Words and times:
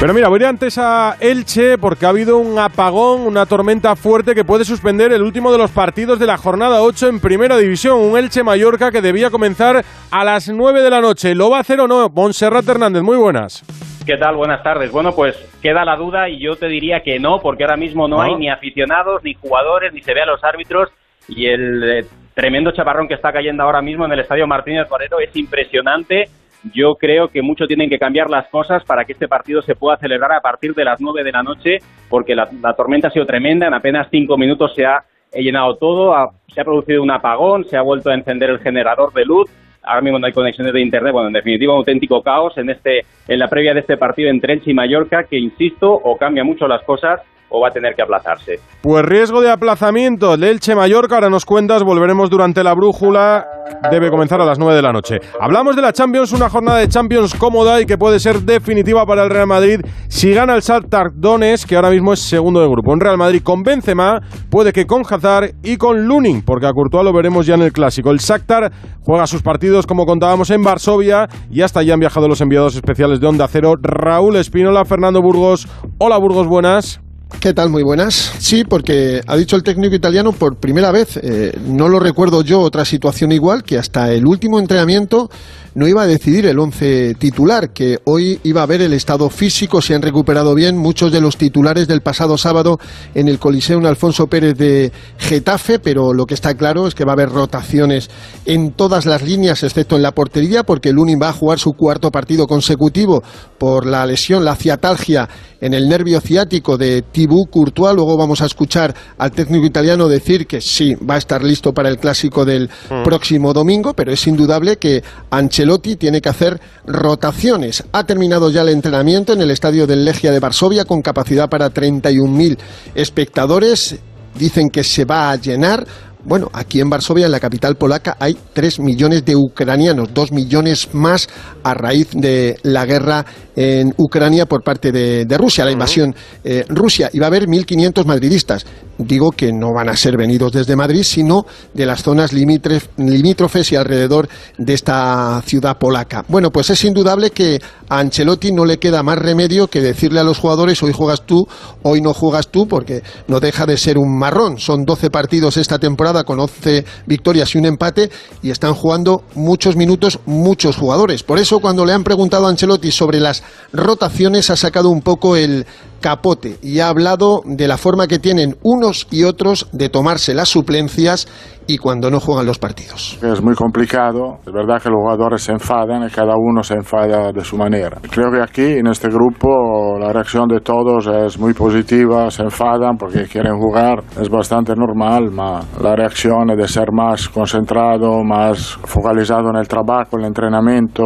Pero 0.00 0.12
mira, 0.12 0.28
voy 0.28 0.42
antes 0.42 0.76
a 0.76 1.16
Elche 1.20 1.78
porque 1.78 2.04
ha 2.04 2.10
habido 2.10 2.36
un 2.36 2.58
apagón, 2.58 3.22
una 3.22 3.46
tormenta 3.46 3.96
fuerte 3.96 4.34
que 4.34 4.44
puede 4.44 4.64
suspender 4.64 5.12
el 5.12 5.22
último 5.22 5.50
de 5.52 5.58
los 5.58 5.70
partidos 5.70 6.18
de 6.18 6.26
la 6.26 6.36
jornada 6.36 6.82
8 6.82 7.08
en 7.08 7.20
Primera 7.20 7.56
División. 7.56 7.98
Un 8.00 8.18
Elche-Mallorca 8.18 8.90
que 8.90 9.00
debía 9.00 9.30
comenzar 9.30 9.84
a 10.10 10.24
las 10.24 10.48
9 10.48 10.82
de 10.82 10.90
la 10.90 11.00
noche. 11.00 11.34
¿Lo 11.34 11.48
va 11.48 11.58
a 11.58 11.60
hacer 11.60 11.80
o 11.80 11.88
no? 11.88 12.08
Montserrat 12.08 12.68
Hernández, 12.68 13.02
muy 13.02 13.16
buenas. 13.16 13.64
¿Qué 14.04 14.18
tal? 14.18 14.36
Buenas 14.36 14.62
tardes. 14.62 14.92
Bueno, 14.92 15.12
pues 15.14 15.34
queda 15.62 15.84
la 15.84 15.96
duda 15.96 16.28
y 16.28 16.38
yo 16.38 16.56
te 16.56 16.66
diría 16.66 17.00
que 17.00 17.18
no, 17.18 17.38
porque 17.40 17.64
ahora 17.64 17.78
mismo 17.78 18.06
no, 18.06 18.20
hay 18.20 18.34
ni 18.34 18.50
aficionados, 18.50 19.22
ni 19.24 19.32
jugadores, 19.34 19.94
ni 19.94 20.02
se 20.02 20.12
ve 20.12 20.20
a 20.20 20.26
los 20.26 20.44
árbitros 20.44 20.90
y 21.28 21.46
el 21.46 21.82
eh, 21.84 22.06
tremendo 22.34 22.72
chaparrón 22.72 23.08
que 23.08 23.14
está 23.14 23.32
cayendo 23.32 23.62
ahora 23.62 23.80
mismo 23.80 24.04
en 24.04 24.12
el 24.12 24.20
Estadio 24.20 24.46
Martínez 24.46 24.86
Torero 24.88 25.20
es 25.20 25.34
impresionante 25.34 26.28
yo 26.72 26.94
creo 26.94 27.28
que 27.28 27.42
mucho 27.42 27.66
tienen 27.66 27.90
que 27.90 27.98
cambiar 27.98 28.30
las 28.30 28.48
cosas 28.48 28.84
para 28.84 29.04
que 29.04 29.12
este 29.12 29.28
partido 29.28 29.62
se 29.62 29.74
pueda 29.74 29.96
celebrar 29.98 30.32
a 30.32 30.40
partir 30.40 30.74
de 30.74 30.84
las 30.84 31.00
9 31.00 31.22
de 31.22 31.32
la 31.32 31.42
noche, 31.42 31.78
porque 32.08 32.34
la, 32.34 32.48
tormenta 32.76 33.08
ha 33.08 33.10
sido 33.10 33.26
tremenda, 33.26 33.66
en 33.66 33.74
apenas 33.74 34.08
cinco 34.10 34.36
minutos 34.36 34.74
se 34.74 34.86
ha 34.86 35.04
llenado 35.32 35.76
todo, 35.76 36.14
se 36.48 36.60
ha 36.60 36.64
producido 36.64 37.02
un 37.02 37.10
apagón, 37.10 37.64
se 37.64 37.76
ha 37.76 37.82
vuelto 37.82 38.10
a 38.10 38.14
encender 38.14 38.50
el 38.50 38.60
generador 38.60 39.12
de 39.12 39.24
luz, 39.24 39.50
ahora 39.82 40.00
mismo 40.00 40.18
no 40.18 40.26
hay 40.26 40.32
conexiones 40.32 40.72
de 40.72 40.80
internet, 40.80 41.12
bueno, 41.12 41.28
en 41.28 41.34
definitiva 41.34 41.72
un 41.72 41.78
auténtico 41.78 42.22
caos 42.22 42.56
en 42.56 42.70
este 42.70 43.04
en 43.28 43.38
la 43.38 43.48
previa 43.48 43.74
de 43.74 43.80
este 43.80 43.96
partido 43.96 44.30
entre 44.30 44.54
Elche 44.54 44.70
y 44.70 44.74
Mallorca 44.74 45.24
que 45.24 45.38
insisto, 45.38 45.92
o 45.92 46.16
cambia 46.16 46.44
mucho 46.44 46.66
las 46.66 46.82
cosas 46.84 47.20
o 47.54 47.60
va 47.60 47.68
a 47.68 47.70
tener 47.70 47.94
que 47.94 48.02
aplazarse. 48.02 48.58
Pues 48.82 49.04
riesgo 49.04 49.40
de 49.40 49.50
aplazamiento, 49.50 50.34
el 50.34 50.42
Elche 50.42 50.74
Mallorca, 50.74 51.14
ahora 51.14 51.30
nos 51.30 51.44
cuentas, 51.44 51.84
volveremos 51.84 52.28
durante 52.28 52.64
la 52.64 52.74
brújula, 52.74 53.46
debe 53.90 54.10
comenzar 54.10 54.40
a 54.40 54.44
las 54.44 54.58
9 54.58 54.74
de 54.74 54.82
la 54.82 54.92
noche. 54.92 55.18
Hablamos 55.40 55.76
de 55.76 55.82
la 55.82 55.92
Champions, 55.92 56.32
una 56.32 56.48
jornada 56.48 56.78
de 56.78 56.88
Champions 56.88 57.34
cómoda 57.34 57.80
y 57.80 57.86
que 57.86 57.96
puede 57.96 58.18
ser 58.18 58.40
definitiva 58.40 59.06
para 59.06 59.22
el 59.22 59.30
Real 59.30 59.46
Madrid 59.46 59.80
si 60.08 60.32
gana 60.34 60.54
el 60.54 60.62
Shakhtar 60.62 61.12
Donetsk, 61.14 61.68
que 61.68 61.76
ahora 61.76 61.90
mismo 61.90 62.12
es 62.12 62.20
segundo 62.20 62.60
de 62.60 62.66
grupo. 62.66 62.92
En 62.92 63.00
Real 63.00 63.16
Madrid 63.16 63.42
con 63.42 63.62
Benzema, 63.62 64.20
puede 64.50 64.72
que 64.72 64.86
con 64.86 65.02
Hazard 65.08 65.52
y 65.62 65.76
con 65.76 66.06
Lunin, 66.06 66.42
porque 66.42 66.66
a 66.66 66.72
Courtois 66.72 67.04
lo 67.04 67.12
veremos 67.12 67.46
ya 67.46 67.54
en 67.54 67.62
el 67.62 67.72
Clásico. 67.72 68.10
El 68.10 68.18
Shakhtar 68.18 68.72
juega 69.00 69.28
sus 69.28 69.42
partidos, 69.42 69.86
como 69.86 70.06
contábamos, 70.06 70.50
en 70.50 70.62
Varsovia 70.62 71.28
y 71.50 71.62
hasta 71.62 71.80
allá 71.80 71.94
han 71.94 72.00
viajado 72.00 72.26
los 72.26 72.40
enviados 72.40 72.74
especiales 72.74 73.20
de 73.20 73.28
Onda 73.28 73.46
Cero, 73.46 73.74
Raúl 73.80 74.36
Espínola, 74.36 74.84
Fernando 74.84 75.22
Burgos. 75.22 75.68
Hola 75.98 76.18
Burgos, 76.18 76.48
buenas. 76.48 77.03
¿Qué 77.40 77.52
tal? 77.52 77.68
Muy 77.68 77.82
buenas. 77.82 78.14
Sí, 78.38 78.64
porque 78.64 79.20
ha 79.26 79.36
dicho 79.36 79.56
el 79.56 79.62
técnico 79.62 79.94
italiano 79.94 80.32
por 80.32 80.56
primera 80.56 80.90
vez, 80.90 81.18
eh, 81.22 81.58
no 81.66 81.88
lo 81.88 82.00
recuerdo 82.00 82.42
yo, 82.42 82.60
otra 82.60 82.84
situación 82.84 83.32
igual, 83.32 83.64
que 83.64 83.76
hasta 83.76 84.12
el 84.12 84.26
último 84.26 84.58
entrenamiento 84.58 85.30
no 85.74 85.88
iba 85.88 86.02
a 86.02 86.06
decidir 86.06 86.46
el 86.46 86.58
once 86.58 87.14
titular, 87.18 87.70
que 87.70 87.98
hoy 88.04 88.40
iba 88.44 88.62
a 88.62 88.66
ver 88.66 88.82
el 88.82 88.92
estado 88.92 89.28
físico, 89.30 89.82
se 89.82 89.94
han 89.94 90.02
recuperado 90.02 90.54
bien 90.54 90.76
muchos 90.76 91.12
de 91.12 91.20
los 91.20 91.36
titulares 91.36 91.88
del 91.88 92.00
pasado 92.00 92.38
sábado 92.38 92.78
en 93.14 93.28
el 93.28 93.38
Coliseo 93.38 93.84
Alfonso 93.86 94.28
Pérez 94.28 94.56
de 94.56 94.92
Getafe, 95.18 95.78
pero 95.78 96.14
lo 96.14 96.26
que 96.26 96.34
está 96.34 96.54
claro 96.54 96.86
es 96.86 96.94
que 96.94 97.04
va 97.04 97.12
a 97.12 97.14
haber 97.14 97.30
rotaciones 97.30 98.08
en 98.46 98.72
todas 98.72 99.04
las 99.04 99.22
líneas, 99.22 99.62
excepto 99.62 99.96
en 99.96 100.02
la 100.02 100.12
portería, 100.12 100.62
porque 100.62 100.92
Lunin 100.92 101.18
va 101.20 101.30
a 101.30 101.32
jugar 101.32 101.58
su 101.58 101.72
cuarto 101.72 102.10
partido 102.10 102.46
consecutivo 102.46 103.22
por 103.58 103.86
la 103.86 104.06
lesión, 104.06 104.44
la 104.44 104.56
ciatalgia 104.56 105.28
en 105.60 105.74
el 105.74 105.88
nervio 105.88 106.20
ciático 106.20 106.76
de 106.76 107.02
Thibaut 107.02 107.50
Courtois. 107.50 107.94
Luego 107.94 108.16
vamos 108.16 108.42
a 108.42 108.46
escuchar 108.46 108.94
al 109.18 109.32
técnico 109.32 109.66
italiano 109.66 110.08
decir 110.08 110.46
que 110.46 110.60
sí, 110.60 110.94
va 110.94 111.14
a 111.14 111.18
estar 111.18 111.42
listo 111.42 111.72
para 111.72 111.88
el 111.88 111.98
clásico 111.98 112.44
del 112.44 112.68
mm. 112.90 113.02
próximo 113.02 113.52
domingo, 113.52 113.94
pero 113.94 114.12
es 114.12 114.26
indudable 114.26 114.76
que 114.76 115.02
Ancelotti 115.30 115.63
Ancelotti 115.64 115.96
tiene 115.96 116.20
que 116.20 116.28
hacer 116.28 116.60
rotaciones. 116.86 117.84
Ha 117.92 118.04
terminado 118.04 118.50
ya 118.50 118.60
el 118.60 118.68
entrenamiento 118.68 119.32
en 119.32 119.40
el 119.40 119.50
estadio 119.50 119.86
del 119.86 120.04
Legia 120.04 120.30
de 120.30 120.38
Varsovia 120.38 120.84
con 120.84 121.00
capacidad 121.00 121.48
para 121.48 121.72
31.000 121.72 122.58
espectadores. 122.94 123.96
Dicen 124.38 124.68
que 124.68 124.84
se 124.84 125.06
va 125.06 125.30
a 125.30 125.36
llenar. 125.36 125.86
Bueno, 126.22 126.50
aquí 126.52 126.80
en 126.80 126.90
Varsovia, 126.90 127.26
en 127.26 127.32
la 127.32 127.40
capital 127.40 127.76
polaca, 127.76 128.16
hay 128.20 128.36
3 128.52 128.80
millones 128.80 129.24
de 129.24 129.36
ucranianos, 129.36 130.12
2 130.12 130.32
millones 130.32 130.88
más 130.92 131.28
a 131.62 131.74
raíz 131.74 132.08
de 132.12 132.58
la 132.62 132.84
guerra 132.84 133.24
en 133.56 133.94
Ucrania 133.96 134.46
por 134.46 134.62
parte 134.62 134.92
de, 134.92 135.38
Rusia, 135.38 135.64
la 135.64 135.72
invasión 135.72 136.14
eh, 136.42 136.64
Rusia. 136.68 137.08
Y 137.12 137.18
va 137.18 137.26
a 137.26 137.28
haber 137.28 137.46
1.500 137.46 138.04
madridistas. 138.04 138.66
Digo 138.98 139.32
que 139.32 139.52
no 139.52 139.72
van 139.72 139.88
a 139.88 139.96
ser 139.96 140.16
venidos 140.16 140.52
desde 140.52 140.76
Madrid, 140.76 141.02
sino 141.02 141.46
de 141.72 141.86
las 141.86 142.02
zonas 142.02 142.32
limítrofes 142.32 143.72
y 143.72 143.76
alrededor 143.76 144.28
de 144.56 144.74
esta 144.74 145.42
ciudad 145.46 145.78
polaca. 145.78 146.24
Bueno, 146.28 146.50
pues 146.50 146.70
es 146.70 146.84
indudable 146.84 147.30
que 147.30 147.60
a 147.88 147.98
Ancelotti 147.98 148.52
no 148.52 148.64
le 148.64 148.78
queda 148.78 149.02
más 149.02 149.18
remedio 149.18 149.68
que 149.68 149.80
decirle 149.80 150.20
a 150.20 150.24
los 150.24 150.38
jugadores 150.38 150.82
hoy 150.82 150.92
juegas 150.92 151.26
tú, 151.26 151.46
hoy 151.82 152.00
no 152.00 152.14
juegas 152.14 152.48
tú, 152.48 152.68
porque 152.68 153.02
no 153.28 153.40
deja 153.40 153.66
de 153.66 153.76
ser 153.76 153.98
un 153.98 154.18
marrón. 154.18 154.58
Son 154.58 154.84
12 154.84 155.10
partidos 155.10 155.56
esta 155.56 155.78
temporada 155.78 156.24
con 156.24 156.38
11 156.40 156.84
victorias 157.06 157.54
y 157.54 157.58
un 157.58 157.66
empate 157.66 158.10
y 158.42 158.50
están 158.50 158.74
jugando 158.74 159.24
muchos 159.34 159.76
minutos 159.76 160.20
muchos 160.26 160.76
jugadores. 160.76 161.22
Por 161.22 161.38
eso 161.38 161.60
cuando 161.60 161.84
le 161.84 161.92
han 161.92 162.04
preguntado 162.04 162.46
a 162.46 162.50
Ancelotti 162.50 162.90
sobre 162.90 163.20
las 163.20 163.42
rotaciones 163.72 164.50
ha 164.50 164.56
sacado 164.56 164.90
un 164.90 165.02
poco 165.02 165.36
el 165.36 165.66
capote 166.04 166.58
y 166.60 166.80
ha 166.80 166.88
hablado 166.88 167.40
de 167.46 167.66
la 167.66 167.78
forma 167.78 168.06
que 168.06 168.18
tienen 168.18 168.58
unos 168.62 169.06
y 169.10 169.24
otros 169.24 169.68
de 169.72 169.88
tomarse 169.88 170.34
las 170.34 170.50
suplencias 170.50 171.26
y 171.66 171.78
cuando 171.78 172.10
no 172.10 172.20
juegan 172.20 172.46
los 172.46 172.58
partidos. 172.58 173.18
Es 173.22 173.42
muy 173.42 173.54
complicado, 173.54 174.38
es 174.46 174.52
verdad 174.52 174.80
que 174.82 174.90
los 174.90 174.98
jugadores 175.00 175.42
se 175.42 175.52
enfadan 175.52 176.06
y 176.06 176.10
cada 176.10 176.34
uno 176.36 176.62
se 176.62 176.74
enfada 176.74 177.32
de 177.32 177.44
su 177.44 177.56
manera. 177.56 177.98
Creo 178.10 178.30
que 178.30 178.42
aquí 178.42 178.78
en 178.78 178.86
este 178.86 179.08
grupo 179.08 179.98
la 179.98 180.12
reacción 180.12 180.48
de 180.48 180.60
todos 180.60 181.06
es 181.06 181.38
muy 181.38 181.54
positiva, 181.54 182.30
se 182.30 182.42
enfadan 182.42 182.96
porque 182.96 183.24
quieren 183.24 183.58
jugar, 183.58 184.02
es 184.20 184.28
bastante 184.28 184.74
normal, 184.74 185.30
pero 185.34 185.88
la 185.88 185.96
reacción 185.96 186.48
de 186.56 186.68
ser 186.68 186.92
más 186.92 187.28
concentrado, 187.28 188.22
más 188.24 188.78
focalizado 188.84 189.50
en 189.50 189.56
el 189.56 189.68
trabajo, 189.68 190.16
en 190.16 190.20
el 190.20 190.26
entrenamiento. 190.28 191.04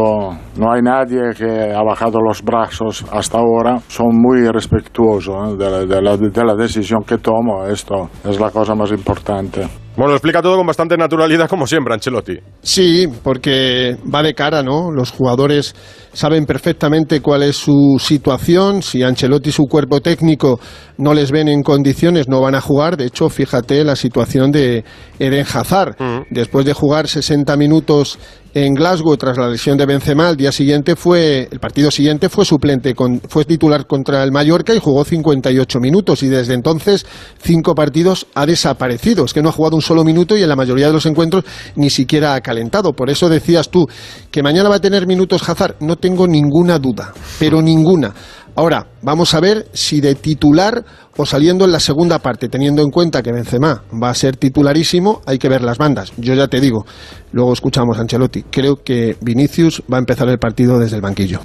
No 0.56 0.72
hay 0.72 0.82
nadie 0.82 1.34
que 1.36 1.72
ha 1.72 1.82
bajado 1.82 2.20
los 2.20 2.42
brazos 2.42 3.04
hasta 3.12 3.38
ahora, 3.38 3.78
son 3.88 4.08
muy 4.12 4.46
respetuosos 4.48 5.52
¿eh? 5.52 5.56
de, 5.56 6.02
la, 6.02 6.16
de 6.16 6.44
la 6.44 6.54
decisión 6.54 7.02
que 7.04 7.18
tomo, 7.18 7.66
esto 7.66 8.08
es 8.24 8.40
la 8.40 8.50
cosa 8.50 8.74
más 8.74 8.90
importante. 8.90 9.66
Bueno, 9.98 10.10
lo 10.10 10.16
explica 10.16 10.40
todo 10.40 10.56
con 10.56 10.64
bastante 10.64 10.96
naturalidad, 10.96 11.48
como 11.48 11.66
siempre, 11.66 11.92
Ancelotti. 11.92 12.38
Sí, 12.62 13.08
porque 13.24 13.96
va 14.14 14.22
de 14.22 14.32
cara, 14.32 14.62
¿no? 14.62 14.92
Los 14.92 15.10
jugadores 15.10 15.74
saben 16.12 16.46
perfectamente 16.46 17.20
cuál 17.20 17.42
es 17.42 17.56
su 17.56 17.96
situación. 17.98 18.80
Si 18.80 19.02
Ancelotti 19.02 19.48
y 19.48 19.52
su 19.52 19.64
cuerpo 19.64 20.00
técnico 20.00 20.60
no 20.98 21.14
les 21.14 21.32
ven 21.32 21.48
en 21.48 21.64
condiciones, 21.64 22.28
no 22.28 22.40
van 22.40 22.54
a 22.54 22.60
jugar. 22.60 22.96
De 22.96 23.06
hecho, 23.06 23.28
fíjate 23.28 23.82
la 23.82 23.96
situación 23.96 24.52
de 24.52 24.84
Eden 25.18 25.44
Hazard. 25.52 25.96
Mm. 25.98 26.26
Después 26.30 26.64
de 26.64 26.74
jugar 26.74 27.08
60 27.08 27.56
minutos 27.56 28.20
en 28.54 28.74
Glasgow 28.74 29.16
tras 29.16 29.36
la 29.36 29.48
lesión 29.48 29.76
de 29.76 29.86
Benzema, 29.86 30.30
el 30.30 30.36
día 30.36 30.52
siguiente 30.52 30.96
fue, 30.96 31.48
el 31.50 31.60
partido 31.60 31.90
siguiente 31.90 32.28
fue 32.28 32.44
suplente, 32.44 32.94
fue 33.28 33.44
titular 33.44 33.86
contra 33.86 34.22
el 34.24 34.32
Mallorca 34.32 34.74
y 34.74 34.78
jugó 34.78 35.04
58 35.04 35.80
minutos 35.80 36.22
y 36.22 36.28
desde 36.28 36.54
entonces 36.54 37.06
cinco 37.42 37.74
partidos 37.74 38.26
ha 38.34 38.46
desaparecido. 38.46 39.24
Es 39.24 39.32
que 39.32 39.42
no 39.42 39.50
ha 39.50 39.52
jugado 39.52 39.76
un 39.76 39.82
solo 39.82 40.04
minuto 40.04 40.36
y 40.36 40.42
en 40.42 40.48
la 40.48 40.56
mayoría 40.56 40.86
de 40.86 40.92
los 40.92 41.06
encuentros 41.06 41.44
ni 41.76 41.90
siquiera 41.90 42.34
ha 42.34 42.40
calentado. 42.40 42.92
Por 42.92 43.10
eso 43.10 43.28
decías 43.28 43.70
tú 43.70 43.86
que 44.30 44.42
mañana 44.42 44.68
va 44.68 44.76
a 44.76 44.80
tener 44.80 45.06
minutos 45.06 45.48
Hazard. 45.48 45.76
No 45.80 45.96
tengo 45.96 46.26
ninguna 46.26 46.78
duda, 46.78 47.12
pero 47.38 47.60
ninguna. 47.60 48.14
Ahora, 48.58 48.88
vamos 49.02 49.34
a 49.34 49.40
ver 49.40 49.66
si 49.72 50.00
de 50.00 50.16
titular 50.16 50.82
o 51.16 51.24
saliendo 51.24 51.64
en 51.64 51.70
la 51.70 51.78
segunda 51.78 52.18
parte, 52.18 52.48
teniendo 52.48 52.82
en 52.82 52.90
cuenta 52.90 53.22
que 53.22 53.30
Benzema 53.30 53.84
va 54.02 54.10
a 54.10 54.14
ser 54.14 54.36
titularísimo, 54.36 55.20
hay 55.26 55.38
que 55.38 55.48
ver 55.48 55.62
las 55.62 55.78
bandas. 55.78 56.12
Yo 56.16 56.34
ya 56.34 56.48
te 56.48 56.60
digo, 56.60 56.84
luego 57.30 57.52
escuchamos 57.52 57.96
a 57.96 58.00
Ancelotti, 58.00 58.42
creo 58.50 58.82
que 58.82 59.16
Vinicius 59.20 59.84
va 59.88 59.98
a 59.98 60.00
empezar 60.00 60.28
el 60.28 60.40
partido 60.40 60.76
desde 60.76 60.96
el 60.96 61.02
banquillo. 61.02 61.38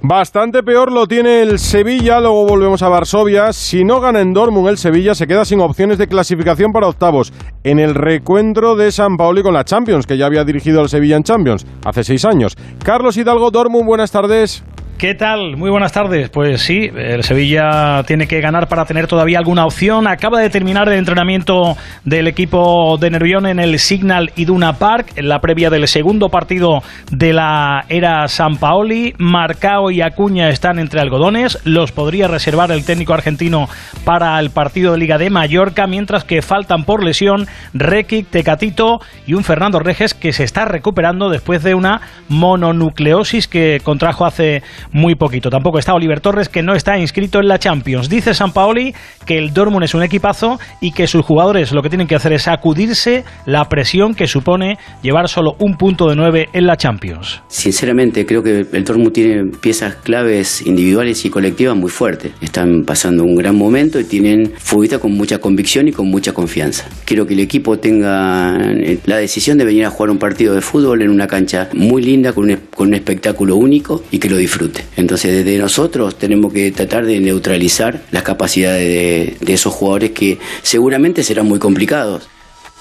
Bastante 0.00 0.62
peor 0.62 0.90
lo 0.90 1.06
tiene 1.06 1.42
el 1.42 1.58
Sevilla, 1.58 2.18
luego 2.20 2.46
volvemos 2.46 2.82
a 2.82 2.88
Varsovia. 2.88 3.52
Si 3.52 3.84
no 3.84 4.00
gana 4.00 4.22
en 4.22 4.32
Dortmund 4.32 4.68
el 4.68 4.78
Sevilla 4.78 5.14
se 5.14 5.26
queda 5.26 5.44
sin 5.44 5.60
opciones 5.60 5.98
de 5.98 6.06
clasificación 6.06 6.72
para 6.72 6.88
octavos 6.88 7.30
en 7.62 7.78
el 7.78 7.94
recuentro 7.94 8.74
de 8.74 8.90
San 8.90 9.18
Paoli 9.18 9.42
con 9.42 9.52
la 9.52 9.64
Champions, 9.64 10.06
que 10.06 10.16
ya 10.16 10.24
había 10.24 10.44
dirigido 10.44 10.80
al 10.80 10.88
Sevilla 10.88 11.16
en 11.16 11.24
Champions 11.24 11.66
hace 11.84 12.04
seis 12.04 12.24
años. 12.24 12.56
Carlos 12.82 13.18
Hidalgo, 13.18 13.50
Dortmund, 13.50 13.86
buenas 13.86 14.10
tardes. 14.10 14.64
¿Qué 15.04 15.14
tal? 15.14 15.58
Muy 15.58 15.68
buenas 15.68 15.92
tardes. 15.92 16.30
Pues 16.30 16.62
sí, 16.62 16.90
el 16.96 17.24
Sevilla 17.24 18.04
tiene 18.06 18.26
que 18.26 18.40
ganar 18.40 18.68
para 18.68 18.86
tener 18.86 19.06
todavía 19.06 19.36
alguna 19.36 19.66
opción. 19.66 20.06
Acaba 20.06 20.40
de 20.40 20.48
terminar 20.48 20.88
el 20.88 20.94
entrenamiento 20.94 21.76
del 22.06 22.26
equipo 22.26 22.96
de 22.96 23.10
Nervión 23.10 23.44
en 23.44 23.58
el 23.58 23.78
Signal 23.78 24.32
Iduna 24.34 24.78
Park, 24.78 25.12
en 25.16 25.28
la 25.28 25.40
previa 25.40 25.68
del 25.68 25.88
segundo 25.88 26.30
partido 26.30 26.82
de 27.10 27.34
la 27.34 27.84
era 27.90 28.26
San 28.28 28.56
Paoli. 28.56 29.12
Marcao 29.18 29.90
y 29.90 30.00
Acuña 30.00 30.48
están 30.48 30.78
entre 30.78 31.02
algodones. 31.02 31.58
Los 31.64 31.92
podría 31.92 32.26
reservar 32.26 32.72
el 32.72 32.86
técnico 32.86 33.12
argentino 33.12 33.68
para 34.06 34.40
el 34.40 34.48
partido 34.48 34.92
de 34.92 34.98
Liga 35.00 35.18
de 35.18 35.28
Mallorca, 35.28 35.86
mientras 35.86 36.24
que 36.24 36.40
faltan 36.40 36.84
por 36.84 37.04
lesión 37.04 37.46
Rekic, 37.74 38.30
Tecatito 38.30 39.00
y 39.26 39.34
un 39.34 39.44
Fernando 39.44 39.80
Reges 39.80 40.14
que 40.14 40.32
se 40.32 40.44
está 40.44 40.64
recuperando 40.64 41.28
después 41.28 41.62
de 41.62 41.74
una 41.74 42.00
mononucleosis 42.30 43.48
que 43.48 43.82
contrajo 43.84 44.24
hace 44.24 44.62
muy 44.94 45.16
poquito. 45.16 45.50
Tampoco 45.50 45.78
está 45.78 45.92
Oliver 45.92 46.20
Torres, 46.20 46.48
que 46.48 46.62
no 46.62 46.74
está 46.74 46.96
inscrito 46.98 47.40
en 47.40 47.48
la 47.48 47.58
Champions. 47.58 48.08
Dice 48.08 48.32
San 48.32 48.52
Paoli 48.52 48.94
que 49.26 49.36
el 49.36 49.52
Dortmund 49.52 49.84
es 49.84 49.94
un 49.94 50.02
equipazo 50.02 50.58
y 50.80 50.92
que 50.92 51.06
sus 51.06 51.24
jugadores 51.24 51.72
lo 51.72 51.82
que 51.82 51.88
tienen 51.88 52.06
que 52.06 52.14
hacer 52.14 52.32
es 52.32 52.42
sacudirse 52.42 53.24
la 53.44 53.64
presión 53.68 54.14
que 54.14 54.26
supone 54.26 54.78
llevar 55.02 55.28
solo 55.28 55.56
un 55.58 55.76
punto 55.76 56.08
de 56.08 56.16
nueve 56.16 56.48
en 56.52 56.66
la 56.66 56.76
Champions. 56.76 57.42
Sinceramente, 57.48 58.24
creo 58.24 58.42
que 58.42 58.66
el 58.72 58.84
Dortmund 58.84 59.12
tiene 59.12 59.50
piezas 59.60 59.96
claves 59.96 60.64
individuales 60.64 61.24
y 61.24 61.30
colectivas 61.30 61.76
muy 61.76 61.90
fuertes. 61.90 62.32
Están 62.40 62.84
pasando 62.84 63.24
un 63.24 63.34
gran 63.34 63.56
momento 63.56 63.98
y 63.98 64.04
tienen 64.04 64.52
futbolistas 64.56 65.00
con 65.00 65.12
mucha 65.12 65.38
convicción 65.38 65.88
y 65.88 65.92
con 65.92 66.08
mucha 66.08 66.32
confianza. 66.32 66.88
Quiero 67.04 67.26
que 67.26 67.34
el 67.34 67.40
equipo 67.40 67.78
tenga 67.78 68.56
eh, 68.72 68.98
la 69.06 69.16
decisión 69.16 69.58
de 69.58 69.64
venir 69.64 69.86
a 69.86 69.90
jugar 69.90 70.10
un 70.10 70.18
partido 70.18 70.54
de 70.54 70.60
fútbol 70.60 71.02
en 71.02 71.10
una 71.10 71.26
cancha 71.26 71.68
muy 71.74 72.00
linda, 72.02 72.32
con 72.32 72.48
un, 72.48 72.56
con 72.72 72.88
un 72.88 72.94
espectáculo 72.94 73.56
único 73.56 74.04
y 74.12 74.18
que 74.18 74.30
lo 74.30 74.36
disfrute. 74.36 74.83
Entonces, 74.96 75.44
desde 75.44 75.58
nosotros 75.58 76.16
tenemos 76.16 76.52
que 76.52 76.70
tratar 76.72 77.04
de 77.04 77.20
neutralizar 77.20 78.02
las 78.10 78.22
capacidades 78.22 78.82
de, 78.82 79.36
de 79.40 79.52
esos 79.52 79.72
jugadores 79.72 80.10
que 80.10 80.38
seguramente 80.62 81.22
serán 81.22 81.46
muy 81.46 81.58
complicados. 81.58 82.28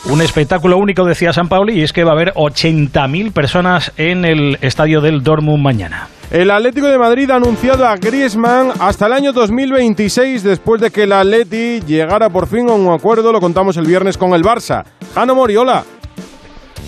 Un 0.09 0.21
espectáculo 0.21 0.77
único, 0.77 1.05
decía 1.05 1.31
San 1.31 1.47
Pauli, 1.47 1.79
y 1.79 1.81
es 1.81 1.93
que 1.93 2.03
va 2.03 2.11
a 2.11 2.13
haber 2.13 2.33
80.000 2.33 3.31
personas 3.31 3.93
en 3.95 4.25
el 4.25 4.57
estadio 4.61 4.99
del 4.99 5.23
Dortmund 5.23 5.63
mañana. 5.63 6.09
El 6.29 6.51
Atlético 6.51 6.87
de 6.87 6.97
Madrid 6.97 7.29
ha 7.31 7.35
anunciado 7.35 7.85
a 7.85 7.95
Griezmann 7.95 8.71
hasta 8.79 9.05
el 9.05 9.13
año 9.13 9.31
2026 9.31 10.43
después 10.43 10.81
de 10.81 10.91
que 10.91 11.03
el 11.03 11.13
Atleti 11.13 11.79
llegara 11.81 12.29
por 12.29 12.47
fin 12.47 12.69
a 12.69 12.73
un 12.73 12.91
acuerdo, 12.91 13.31
lo 13.31 13.39
contamos 13.39 13.77
el 13.77 13.85
viernes 13.85 14.17
con 14.17 14.33
el 14.33 14.41
Barça. 14.43 14.83
Jano 15.15 15.35
Moriola. 15.35 15.85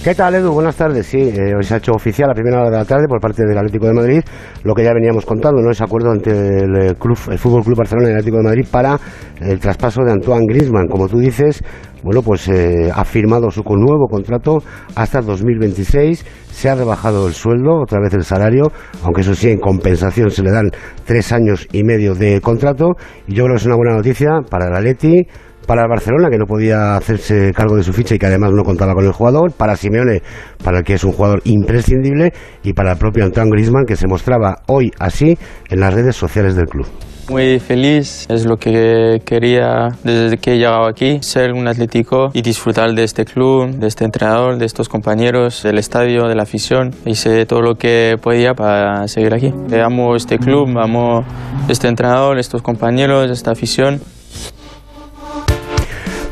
¿Qué 0.06 0.13
tal, 0.13 0.36
Edu? 0.36 0.52
Buenas 0.52 0.75
tardes. 0.75 1.07
Sí, 1.07 1.18
eh, 1.18 1.56
hoy 1.57 1.63
se 1.63 1.74
ha 1.74 1.78
hecho 1.78 1.94
oficial 1.94 2.30
a 2.30 2.36
primera 2.36 2.60
hora 2.60 2.69
de 2.69 2.78
la 2.78 2.86
tarde 2.86 3.07
por 3.07 3.19
parte 3.19 3.44
del 3.44 3.57
Atlético 3.57 3.88
de 3.88 3.94
Madrid 3.94 4.22
lo 4.63 4.75
que 4.75 4.84
ya 4.84 4.94
veníamos 4.94 5.25
contando, 5.25 5.63
¿no? 5.63 5.72
Ese 5.72 5.84
acuerdo 5.84 6.13
entre 6.13 6.60
el, 6.60 6.75
eh, 6.78 6.94
club, 6.94 7.18
el 7.31 7.40
Fútbol 7.40 7.63
Club 7.63 7.80
Barcelona 7.80 8.10
y 8.10 8.12
el 8.12 8.18
Atlético 8.18 8.38
de 8.38 8.44
Madrid 8.44 8.68
para 8.69 9.00
el 9.42 9.60
traspaso 9.60 10.04
de 10.04 10.12
Antoine 10.12 10.46
Griezmann. 10.46 10.88
Como 10.90 11.07
tú 11.07 11.18
dices, 11.18 11.63
bueno, 12.04 12.22
pues 12.22 12.48
eh, 12.50 12.92
ha 12.94 13.04
firmado 13.04 13.50
su 13.50 13.63
nuevo 13.63 14.06
contrato 14.07 14.60
hasta 14.94 15.22
2026. 15.22 16.24
Se 16.51 16.69
ha 16.69 16.75
rebajado 16.75 17.28
el 17.28 17.34
sueldo, 17.34 17.81
otra 17.81 18.00
vez 18.00 18.13
el 18.13 18.24
salario, 18.24 18.72
aunque 19.04 19.22
eso 19.22 19.34
sí, 19.34 19.50
en 19.50 19.58
compensación 19.58 20.30
se 20.30 20.44
le 20.44 20.51
dan 20.51 20.69
tres 21.06 21.31
años 21.31 21.68
y 21.72 21.84
medio 21.84 22.13
de 22.13 22.42
contrato. 22.42 22.92
Y 23.25 23.34
yo 23.34 23.46
creo 23.46 23.56
que 23.56 23.62
es 23.62 23.66
una 23.66 23.75
buena 23.75 23.96
noticia 23.96 24.42
para 24.51 24.68
el 24.68 24.75
Atleti 24.75 25.25
para 25.65 25.83
el 25.83 25.89
Barcelona, 25.89 26.29
que 26.29 26.38
no 26.38 26.45
podía 26.45 26.95
hacerse 26.95 27.51
cargo 27.53 27.75
de 27.75 27.83
su 27.83 27.94
ficha 27.94 28.15
y 28.15 28.19
que 28.19 28.25
además 28.25 28.51
no 28.53 28.63
contaba 28.63 28.94
con 28.94 29.06
el 29.06 29.12
jugador, 29.12 29.51
para 29.51 29.75
Simeone, 29.75 30.21
para 30.63 30.79
el 30.79 30.83
que 30.83 30.94
es 30.94 31.03
un 31.03 31.12
jugador 31.12 31.41
imprescindible, 31.45 32.33
y 32.63 32.73
para 32.73 32.94
el 32.94 32.97
propio 32.97 33.25
Antoine 33.25 33.50
Griezmann, 33.51 33.85
que 33.85 33.95
se 33.95 34.07
mostraba 34.07 34.57
hoy 34.67 34.91
así 35.00 35.38
en 35.69 35.79
las 35.79 35.94
redes 35.94 36.15
sociales 36.15 36.56
del 36.56 36.65
club. 36.65 36.88
Muy 37.27 37.59
feliz, 37.59 38.27
es 38.29 38.45
lo 38.45 38.57
que 38.57 39.19
quería 39.25 39.88
desde 40.03 40.38
que 40.38 40.53
he 40.53 40.57
llegado 40.57 40.88
aquí, 40.88 41.17
ser 41.21 41.53
un 41.53 41.67
atlético 41.67 42.29
y 42.33 42.44
disfrutar 42.44 42.94
de 42.94 43.03
este 43.03 43.25
club, 43.25 43.71
de 43.71 43.88
este 43.88 44.06
entrenador, 44.06 44.59
de 44.59 44.65
estos 44.65 44.88
compañeros, 44.88 45.63
del 45.63 45.79
estadio, 45.79 46.27
de 46.27 46.35
la 46.35 46.44
afición. 46.44 46.91
Hice 47.03 47.47
todo 47.47 47.62
lo 47.62 47.75
que 47.75 48.17
podía 48.21 48.53
para 48.53 49.07
seguir 49.07 49.33
aquí. 49.33 49.51
Amo 49.83 50.15
este 50.15 50.38
club, 50.38 50.77
amo 50.77 51.23
este 51.67 51.88
entrenador, 51.88 52.38
estos 52.38 52.62
compañeros, 52.62 53.31
esta 53.31 53.53
afición. 53.53 54.00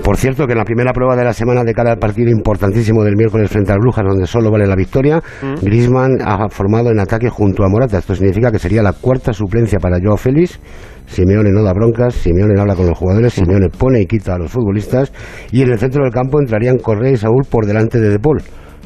Por 0.04 0.18
cierto, 0.18 0.46
que 0.46 0.52
en 0.52 0.58
la 0.58 0.66
primera 0.66 0.92
prueba 0.92 1.16
de 1.16 1.24
la 1.24 1.32
semana 1.32 1.64
de 1.64 1.74
cada 1.74 1.96
partido 1.96 2.30
importantísimo 2.30 3.06
del 3.06 3.16
miércoles 3.16 3.50
frente 3.50 3.72
al 3.72 3.80
Brujas, 3.80 4.04
donde 4.06 4.28
solo 4.28 4.52
vale 4.52 4.68
la 4.68 4.76
victoria, 4.76 5.24
mm. 5.42 5.64
Griezmann 5.64 6.18
ha 6.22 6.50
formado 6.50 6.92
en 6.92 7.00
ataque 7.00 7.30
junto 7.30 7.64
a 7.64 7.70
Morata. 7.70 8.00
Esto 8.00 8.14
significa 8.14 8.52
que 8.52 8.60
sería 8.60 8.84
la 8.84 8.92
cuarta 8.92 9.32
suplencia 9.32 9.80
para 9.80 10.00
Joao 10.04 10.18
Félix. 10.18 10.60
Simeone 11.06 11.52
no 11.52 11.64
da 11.64 11.72
broncas, 11.72 12.16
Simeone 12.16 12.60
habla 12.60 12.76
con 12.76 12.88
los 12.88 12.98
jugadores, 12.98 13.34
Simeone 13.34 13.70
pone 13.70 14.02
y 14.02 14.06
quita 14.06 14.36
a 14.36 14.38
los 14.38 14.52
futbolistas 14.52 15.14
y 15.52 15.62
en 15.62 15.72
el 15.72 15.80
centro 15.80 16.04
del 16.04 16.12
campo 16.12 16.40
entrarían 16.40 16.80
Correa 16.80 17.12
y 17.12 17.18
Saúl 17.18 17.44
por 17.50 17.66
delante 17.66 18.00
de 18.00 18.10
De 18.10 18.20
Paul 18.20 18.42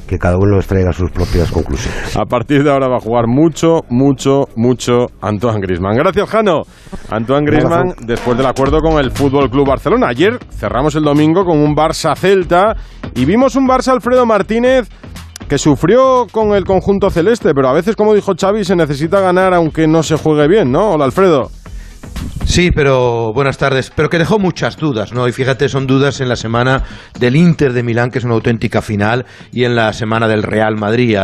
que 0.08 0.18
cada 0.18 0.38
uno 0.38 0.58
extraiga 0.58 0.94
sus 0.94 1.12
propias 1.12 1.52
conclusiones. 1.52 2.16
A 2.16 2.26
partir 2.26 2.64
de 2.64 2.72
ahora 2.72 2.88
va 2.88 2.98
a 2.98 3.00
jugar 3.00 3.28
mucho, 3.28 3.82
mucho, 3.90 4.46
mucho 4.56 5.08
Antoine 5.22 5.60
Grisman. 5.60 5.96
Gracias, 5.96 6.30
Jano. 6.30 6.62
Antoine 7.10 7.46
Grisman, 7.46 7.94
después 8.06 8.38
del 8.38 8.48
acuerdo 8.48 8.80
con 8.80 9.00
el 9.00 9.12
Fútbol 9.12 9.50
Club 9.50 9.68
Barcelona. 9.68 10.08
Ayer 10.08 10.40
cerramos 10.52 10.96
el 10.96 11.04
domingo 11.04 11.44
con 11.44 11.60
un 11.60 11.76
Barça 11.76 12.16
Celta 12.16 12.76
y 13.16 13.26
vimos 13.26 13.56
un 13.56 13.68
Barça 13.68 13.90
Alfredo 13.90 14.26
Martínez 14.26 14.90
que 15.48 15.58
sufrió 15.58 16.28
con 16.32 16.54
el 16.54 16.66
conjunto 16.66 17.10
celeste, 17.10 17.54
pero 17.54 17.70
a 17.70 17.74
veces, 17.74 17.96
como 17.96 18.14
dijo 18.14 18.34
Xavi, 18.38 18.66
se 18.66 18.76
necesita 18.76 19.22
ganar 19.22 19.54
aunque 19.54 19.88
no 19.88 20.04
se 20.04 20.18
juegue 20.18 20.48
bien, 20.48 20.72
¿no? 20.72 20.92
Hola, 20.92 21.06
Alfredo. 21.06 21.50
Sí, 22.46 22.72
pero 22.72 23.34
buenas 23.34 23.58
tardes. 23.58 23.92
Pero 23.94 24.10
que 24.10 24.18
dejó 24.18 24.40
muchas 24.40 24.78
dudas, 24.78 25.14
¿no? 25.14 25.28
Y 25.28 25.32
fíjate, 25.32 25.68
son 25.70 25.86
dudas 25.86 26.22
en 26.22 26.30
la 26.30 26.36
semana 26.36 26.84
del 27.20 27.36
Inter 27.36 27.74
de 27.74 27.84
Milán, 27.84 28.10
que 28.10 28.20
es 28.20 28.24
una 28.24 28.36
auténtica 28.36 28.82
final, 28.82 29.26
y 29.52 29.66
en 29.66 29.76
la 29.76 29.92
semana 29.94 30.28
del 30.28 30.44
Real 30.44 30.76
Madrid, 30.78 31.18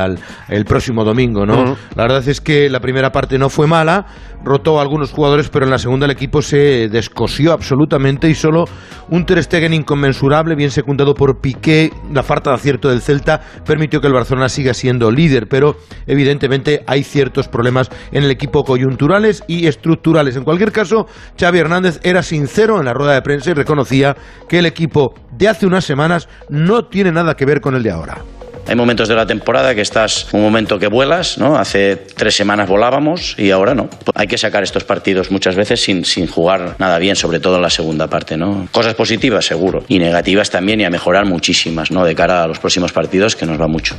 el 0.49 0.65
próximo 0.65 1.03
domingo, 1.03 1.45
¿no? 1.45 1.77
La 1.95 2.03
verdad 2.03 2.27
es 2.27 2.41
que 2.41 2.69
la 2.69 2.81
primera 2.81 3.11
parte 3.11 3.39
no 3.39 3.49
fue 3.49 3.67
mala, 3.67 4.05
rotó 4.43 4.79
a 4.79 4.81
algunos 4.81 5.11
jugadores, 5.11 5.49
pero 5.49 5.65
en 5.65 5.71
la 5.71 5.79
segunda 5.79 6.05
el 6.05 6.11
equipo 6.11 6.41
se 6.41 6.89
descosió 6.89 7.53
absolutamente 7.53 8.29
y 8.29 8.35
solo 8.35 8.65
un 9.09 9.25
Ter 9.25 9.41
Stegen 9.41 9.73
inconmensurable, 9.73 10.55
bien 10.55 10.71
secundado 10.71 11.13
por 11.13 11.39
Piqué, 11.39 11.91
la 12.11 12.23
falta 12.23 12.49
de 12.49 12.57
acierto 12.57 12.89
del 12.89 13.01
Celta, 13.01 13.41
permitió 13.65 14.01
que 14.01 14.07
el 14.07 14.13
Barcelona 14.13 14.49
siga 14.49 14.73
siendo 14.73 15.09
líder, 15.09 15.47
pero 15.47 15.77
evidentemente 16.05 16.83
hay 16.85 17.03
ciertos 17.03 17.47
problemas 17.47 17.89
en 18.11 18.23
el 18.23 18.31
equipo 18.31 18.63
coyunturales 18.63 19.43
y 19.47 19.67
estructurales. 19.67 20.35
En 20.35 20.43
cualquier 20.43 20.62
caso, 20.71 21.07
Xavi 21.39 21.59
Hernández 21.59 21.99
era 22.03 22.23
sincero 22.23 22.79
en 22.79 22.85
la 22.85 22.93
rueda 22.93 23.13
de 23.13 23.21
prensa 23.21 23.51
y 23.51 23.53
reconocía 23.53 24.15
que 24.47 24.59
el 24.59 24.65
equipo 24.65 25.13
de 25.31 25.47
hace 25.47 25.65
unas 25.65 25.85
semanas 25.85 26.27
no 26.49 26.85
tiene 26.85 27.11
nada 27.11 27.35
que 27.35 27.45
ver 27.45 27.61
con 27.61 27.75
el 27.75 27.83
de 27.83 27.91
ahora. 27.91 28.17
Hay 28.65 28.75
momentos 28.75 29.09
de 29.09 29.15
la 29.15 29.25
temporada 29.25 29.75
que 29.75 29.81
estás 29.81 30.33
un 30.33 30.41
momento 30.41 30.79
que 30.79 30.87
vuelas, 30.87 31.37
¿no? 31.37 31.57
Hace 31.57 31.97
tres 31.97 32.33
semanas 32.33 32.69
volábamos 32.69 33.35
y 33.37 33.51
ahora 33.51 33.75
no. 33.75 33.89
Hay 34.15 34.27
que 34.27 34.37
sacar 34.37 34.63
estos 34.63 34.85
partidos 34.85 35.31
muchas 35.31 35.55
veces 35.55 35.83
sin, 35.83 36.05
sin 36.05 36.27
jugar 36.27 36.75
nada 36.79 36.97
bien, 36.97 37.17
sobre 37.17 37.41
todo 37.41 37.57
en 37.57 37.61
la 37.61 37.69
segunda 37.69 38.07
parte, 38.07 38.37
¿no? 38.37 38.67
Cosas 38.71 38.95
positivas, 38.95 39.45
seguro, 39.45 39.83
y 39.89 39.99
negativas 39.99 40.49
también 40.49 40.79
y 40.79 40.85
a 40.85 40.89
mejorar 40.89 41.25
muchísimas, 41.25 41.91
¿no? 41.91 42.05
De 42.05 42.15
cara 42.15 42.43
a 42.43 42.47
los 42.47 42.59
próximos 42.59 42.93
partidos, 42.93 43.35
que 43.35 43.45
nos 43.45 43.59
va 43.59 43.67
mucho. 43.67 43.95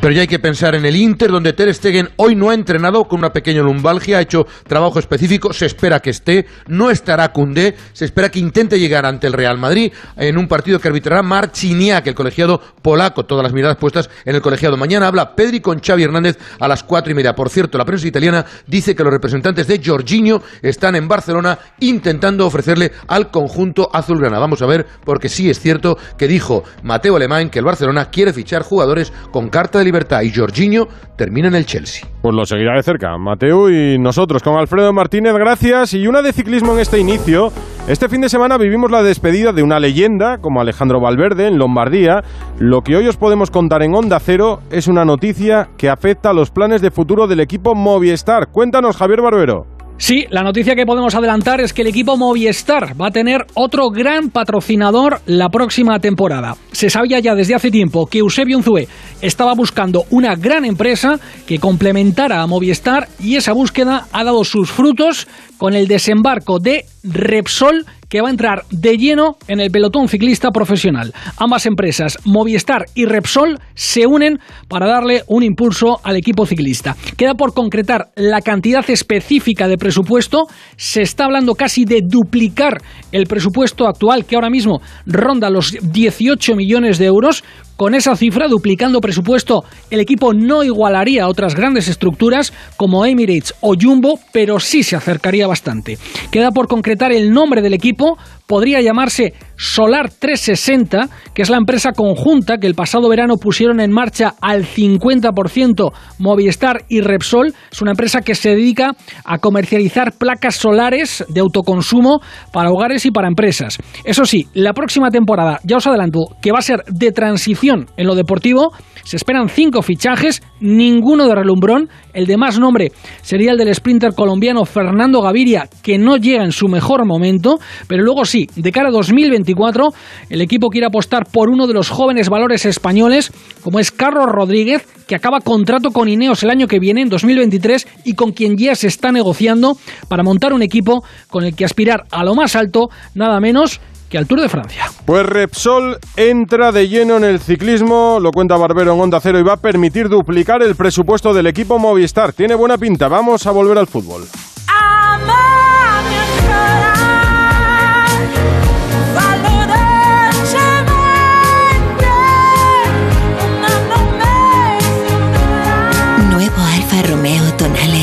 Pero 0.00 0.14
ya 0.14 0.20
hay 0.20 0.28
que 0.28 0.38
pensar 0.38 0.76
en 0.76 0.86
el 0.86 0.94
Inter, 0.94 1.32
donde 1.32 1.52
Ter 1.52 1.74
Stegen 1.74 2.10
hoy 2.16 2.36
no 2.36 2.50
ha 2.50 2.54
entrenado 2.54 3.08
con 3.08 3.18
una 3.18 3.32
pequeña 3.32 3.62
lumbalgia, 3.62 4.18
ha 4.18 4.20
hecho 4.20 4.46
trabajo 4.68 5.00
específico, 5.00 5.52
se 5.52 5.66
espera 5.66 5.98
que 5.98 6.10
esté, 6.10 6.46
no 6.68 6.92
estará 6.92 7.32
Cundé, 7.32 7.74
se 7.94 8.04
espera 8.04 8.30
que 8.30 8.38
intente 8.38 8.78
llegar 8.78 9.04
ante 9.04 9.26
el 9.26 9.32
Real 9.32 9.58
Madrid 9.58 9.92
en 10.16 10.38
un 10.38 10.46
partido 10.46 10.78
que 10.78 10.86
arbitrará 10.86 11.24
Marciniak, 11.24 12.06
el 12.06 12.14
colegiado 12.14 12.60
polaco, 12.80 13.26
todas 13.26 13.42
las 13.42 13.52
miradas 13.52 13.76
puestas 13.76 14.08
en 14.24 14.36
el 14.36 14.40
colegiado. 14.40 14.76
Mañana 14.76 15.08
habla 15.08 15.34
Pedri 15.34 15.58
con 15.58 15.80
Xavi 15.80 16.04
Hernández 16.04 16.38
a 16.60 16.68
las 16.68 16.84
cuatro 16.84 17.10
y 17.10 17.16
media. 17.16 17.34
Por 17.34 17.50
cierto, 17.50 17.76
la 17.76 17.84
prensa 17.84 18.06
italiana 18.06 18.46
dice 18.68 18.94
que 18.94 19.02
los 19.02 19.12
representantes 19.12 19.66
de 19.66 19.82
Jorginho 19.84 20.40
están 20.62 20.94
en 20.94 21.08
Barcelona 21.08 21.58
intentando 21.80 22.46
ofrecerle 22.46 22.92
al 23.08 23.32
conjunto 23.32 23.90
azulgrana. 23.92 24.38
Vamos 24.38 24.62
a 24.62 24.66
ver, 24.66 24.86
porque 25.04 25.28
sí 25.28 25.50
es 25.50 25.58
cierto 25.58 25.98
que 26.16 26.28
dijo 26.28 26.62
Mateo 26.84 27.16
Alemán 27.16 27.50
que 27.50 27.58
el 27.58 27.64
Barcelona 27.64 28.10
quiere 28.10 28.32
fichar 28.32 28.62
jugadores 28.62 29.12
con 29.32 29.48
carta 29.48 29.80
de 29.80 29.87
Libertad 29.88 30.20
y 30.20 30.32
Jorginho 30.32 30.86
termina 31.16 31.48
el 31.48 31.64
Chelsea. 31.64 32.06
Pues 32.20 32.34
lo 32.34 32.44
seguirá 32.44 32.76
de 32.76 32.82
cerca, 32.82 33.16
Mateo 33.16 33.70
y 33.70 33.98
nosotros 33.98 34.42
con 34.42 34.56
Alfredo 34.56 34.92
Martínez, 34.92 35.32
gracias. 35.34 35.94
Y 35.94 36.06
una 36.06 36.20
de 36.20 36.32
ciclismo 36.32 36.74
en 36.74 36.80
este 36.80 36.98
inicio. 36.98 37.50
Este 37.88 38.08
fin 38.10 38.20
de 38.20 38.28
semana 38.28 38.58
vivimos 38.58 38.90
la 38.90 39.02
despedida 39.02 39.52
de 39.52 39.62
una 39.62 39.80
leyenda 39.80 40.38
como 40.38 40.60
Alejandro 40.60 41.00
Valverde 41.00 41.46
en 41.46 41.58
Lombardía. 41.58 42.22
Lo 42.58 42.82
que 42.82 42.96
hoy 42.96 43.06
os 43.06 43.16
podemos 43.16 43.50
contar 43.50 43.82
en 43.82 43.94
Onda 43.94 44.20
Cero 44.20 44.60
es 44.70 44.88
una 44.88 45.06
noticia 45.06 45.70
que 45.78 45.88
afecta 45.88 46.30
a 46.30 46.34
los 46.34 46.50
planes 46.50 46.82
de 46.82 46.90
futuro 46.90 47.26
del 47.26 47.40
equipo 47.40 47.74
Movistar. 47.74 48.48
Cuéntanos, 48.48 48.98
Javier 48.98 49.22
Barbero. 49.22 49.77
Sí, 50.00 50.26
la 50.30 50.44
noticia 50.44 50.76
que 50.76 50.86
podemos 50.86 51.16
adelantar 51.16 51.60
es 51.60 51.72
que 51.72 51.82
el 51.82 51.88
equipo 51.88 52.16
Movistar 52.16 52.98
va 52.98 53.08
a 53.08 53.10
tener 53.10 53.44
otro 53.54 53.90
gran 53.90 54.30
patrocinador 54.30 55.20
la 55.26 55.48
próxima 55.48 55.98
temporada. 55.98 56.56
Se 56.70 56.88
sabía 56.88 57.18
ya 57.18 57.34
desde 57.34 57.56
hace 57.56 57.72
tiempo 57.72 58.06
que 58.06 58.18
Eusebio 58.18 58.56
Unzué 58.58 58.86
estaba 59.20 59.54
buscando 59.54 60.04
una 60.10 60.36
gran 60.36 60.64
empresa 60.64 61.18
que 61.48 61.58
complementara 61.58 62.40
a 62.40 62.46
Movistar 62.46 63.08
y 63.18 63.34
esa 63.34 63.52
búsqueda 63.52 64.06
ha 64.12 64.22
dado 64.22 64.44
sus 64.44 64.70
frutos 64.70 65.26
con 65.58 65.74
el 65.74 65.88
desembarco 65.88 66.58
de 66.58 66.86
Repsol 67.02 67.84
que 68.08 68.20
va 68.20 68.28
a 68.28 68.30
entrar 68.30 68.64
de 68.70 68.96
lleno 68.96 69.36
en 69.48 69.60
el 69.60 69.70
pelotón 69.70 70.08
ciclista 70.08 70.50
profesional. 70.50 71.12
Ambas 71.36 71.66
empresas, 71.66 72.18
Movistar 72.24 72.86
y 72.94 73.04
Repsol, 73.04 73.58
se 73.74 74.06
unen 74.06 74.38
para 74.68 74.86
darle 74.86 75.22
un 75.26 75.42
impulso 75.42 76.00
al 76.02 76.16
equipo 76.16 76.46
ciclista. 76.46 76.96
Queda 77.16 77.34
por 77.34 77.54
concretar 77.54 78.08
la 78.16 78.40
cantidad 78.40 78.88
específica 78.88 79.68
de 79.68 79.78
presupuesto. 79.78 80.46
Se 80.76 81.02
está 81.02 81.26
hablando 81.26 81.54
casi 81.54 81.84
de 81.84 82.00
duplicar 82.02 82.80
el 83.12 83.26
presupuesto 83.26 83.86
actual, 83.86 84.24
que 84.24 84.36
ahora 84.36 84.50
mismo 84.50 84.80
ronda 85.06 85.50
los 85.50 85.76
18 85.80 86.54
millones 86.54 86.98
de 86.98 87.06
euros. 87.06 87.44
Con 87.76 87.94
esa 87.94 88.16
cifra, 88.16 88.48
duplicando 88.48 89.00
presupuesto, 89.00 89.62
el 89.90 90.00
equipo 90.00 90.34
no 90.34 90.64
igualaría 90.64 91.22
a 91.22 91.28
otras 91.28 91.54
grandes 91.54 91.86
estructuras 91.86 92.52
como 92.76 93.06
Emirates 93.06 93.54
o 93.60 93.74
Jumbo, 93.80 94.18
pero 94.32 94.58
sí 94.58 94.82
se 94.82 94.96
acercaría 94.96 95.46
bastante. 95.48 95.98
Queda 96.30 96.52
por 96.52 96.68
concretar 96.68 97.12
el 97.12 97.32
nombre 97.32 97.62
del 97.62 97.74
equipo, 97.74 98.18
podría 98.48 98.80
llamarse 98.80 99.34
Solar 99.56 100.10
360, 100.10 101.08
que 101.34 101.42
es 101.42 101.50
la 101.50 101.58
empresa 101.58 101.92
conjunta 101.92 102.58
que 102.58 102.66
el 102.66 102.74
pasado 102.74 103.08
verano 103.08 103.36
pusieron 103.36 103.80
en 103.80 103.92
marcha 103.92 104.34
al 104.40 104.64
50% 104.64 105.92
Movistar 106.18 106.84
y 106.88 107.00
Repsol. 107.00 107.54
Es 107.70 107.82
una 107.82 107.90
empresa 107.90 108.22
que 108.22 108.34
se 108.34 108.50
dedica 108.50 108.92
a 109.24 109.38
comercializar 109.38 110.12
placas 110.12 110.56
solares 110.56 111.24
de 111.28 111.40
autoconsumo 111.40 112.20
para 112.52 112.70
hogares 112.70 113.04
y 113.04 113.10
para 113.10 113.28
empresas. 113.28 113.78
Eso 114.04 114.24
sí, 114.24 114.46
la 114.54 114.72
próxima 114.72 115.10
temporada, 115.10 115.60
ya 115.64 115.76
os 115.76 115.86
adelanto, 115.86 116.20
que 116.40 116.52
va 116.52 116.60
a 116.60 116.62
ser 116.62 116.84
de 116.86 117.12
transición 117.12 117.86
en 117.96 118.06
lo 118.06 118.14
deportivo, 118.14 118.72
se 119.04 119.16
esperan 119.16 119.48
cinco 119.48 119.82
fichajes, 119.82 120.42
ninguno 120.60 121.26
de 121.26 121.34
relumbrón. 121.34 121.88
El 122.12 122.26
de 122.26 122.36
más 122.36 122.58
nombre 122.58 122.92
sería 123.22 123.52
el 123.52 123.58
del 123.58 123.74
sprinter 123.74 124.12
colombiano 124.14 124.64
Fernando 124.64 125.22
Gaviria, 125.22 125.68
que 125.82 125.98
no 125.98 126.16
llega 126.16 126.44
en 126.44 126.52
su 126.52 126.68
mejor 126.68 127.06
momento, 127.06 127.58
pero 127.88 128.04
luego 128.04 128.24
sí, 128.24 128.37
de 128.54 128.72
cara 128.72 128.88
a 128.88 128.92
2024, 128.92 129.88
el 130.30 130.40
equipo 130.40 130.68
quiere 130.68 130.86
apostar 130.86 131.26
por 131.30 131.48
uno 131.48 131.66
de 131.66 131.74
los 131.74 131.90
jóvenes 131.90 132.28
valores 132.28 132.64
españoles, 132.66 133.32
como 133.62 133.78
es 133.80 133.90
Carlos 133.90 134.26
Rodríguez, 134.26 134.86
que 135.06 135.14
acaba 135.14 135.40
contrato 135.40 135.90
con 135.90 136.08
Ineos 136.08 136.42
el 136.42 136.50
año 136.50 136.66
que 136.66 136.78
viene, 136.78 137.02
en 137.02 137.08
2023, 137.08 137.86
y 138.04 138.14
con 138.14 138.32
quien 138.32 138.56
ya 138.56 138.74
se 138.74 138.86
está 138.86 139.12
negociando 139.12 139.76
para 140.08 140.22
montar 140.22 140.52
un 140.52 140.62
equipo 140.62 141.02
con 141.28 141.44
el 141.44 141.54
que 141.54 141.64
aspirar 141.64 142.04
a 142.10 142.24
lo 142.24 142.34
más 142.34 142.56
alto, 142.56 142.88
nada 143.14 143.40
menos 143.40 143.80
que 144.08 144.18
al 144.18 144.26
Tour 144.26 144.40
de 144.40 144.48
Francia. 144.48 144.86
Pues 145.04 145.24
Repsol 145.26 145.98
entra 146.16 146.72
de 146.72 146.88
lleno 146.88 147.16
en 147.16 147.24
el 147.24 147.40
ciclismo, 147.40 148.18
lo 148.20 148.30
cuenta 148.30 148.56
Barbero 148.56 148.94
en 148.94 149.00
Onda 149.00 149.20
Cero, 149.20 149.38
y 149.38 149.42
va 149.42 149.54
a 149.54 149.58
permitir 149.58 150.08
duplicar 150.08 150.62
el 150.62 150.74
presupuesto 150.74 151.34
del 151.34 151.46
equipo 151.46 151.78
Movistar. 151.78 152.32
Tiene 152.32 152.54
buena 152.54 152.78
pinta, 152.78 153.08
vamos 153.08 153.46
a 153.46 153.50
volver 153.50 153.78
al 153.78 153.86
fútbol. 153.86 154.22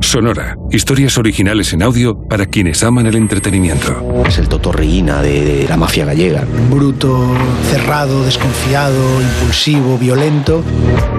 Sonora. 0.00 0.56
Historias 0.70 1.18
originales 1.18 1.72
en 1.72 1.82
audio 1.82 2.18
para 2.28 2.46
quienes 2.46 2.82
aman 2.82 3.06
el 3.06 3.16
entretenimiento. 3.16 4.24
Es 4.26 4.38
el 4.38 4.48
Totorreína 4.48 5.22
de, 5.22 5.44
de 5.44 5.68
la 5.68 5.76
mafia 5.76 6.04
gallega. 6.04 6.44
Bruto, 6.70 7.34
cerrado, 7.70 8.24
desconfiado, 8.24 9.20
impulsivo, 9.20 9.98
violento. 9.98 10.64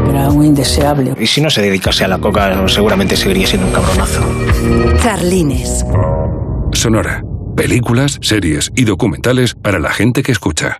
Era 0.10 0.30
un 0.30 0.46
indeseable. 0.46 1.14
Y 1.20 1.28
si 1.28 1.42
no 1.42 1.50
se 1.50 1.62
dedicase 1.62 2.04
a 2.04 2.08
la 2.08 2.18
coca, 2.18 2.68
seguramente 2.68 3.16
seguiría 3.16 3.48
siendo 3.48 3.68
un 3.68 3.74
cabronazo. 3.74 4.22
Carlines. 5.04 5.86
Sonora. 6.74 7.24
Películas, 7.56 8.18
series 8.22 8.72
y 8.76 8.86
documentales 8.86 9.56
para 9.56 9.80
la 9.80 9.92
gente 9.92 10.24
que 10.24 10.32
escucha. 10.32 10.80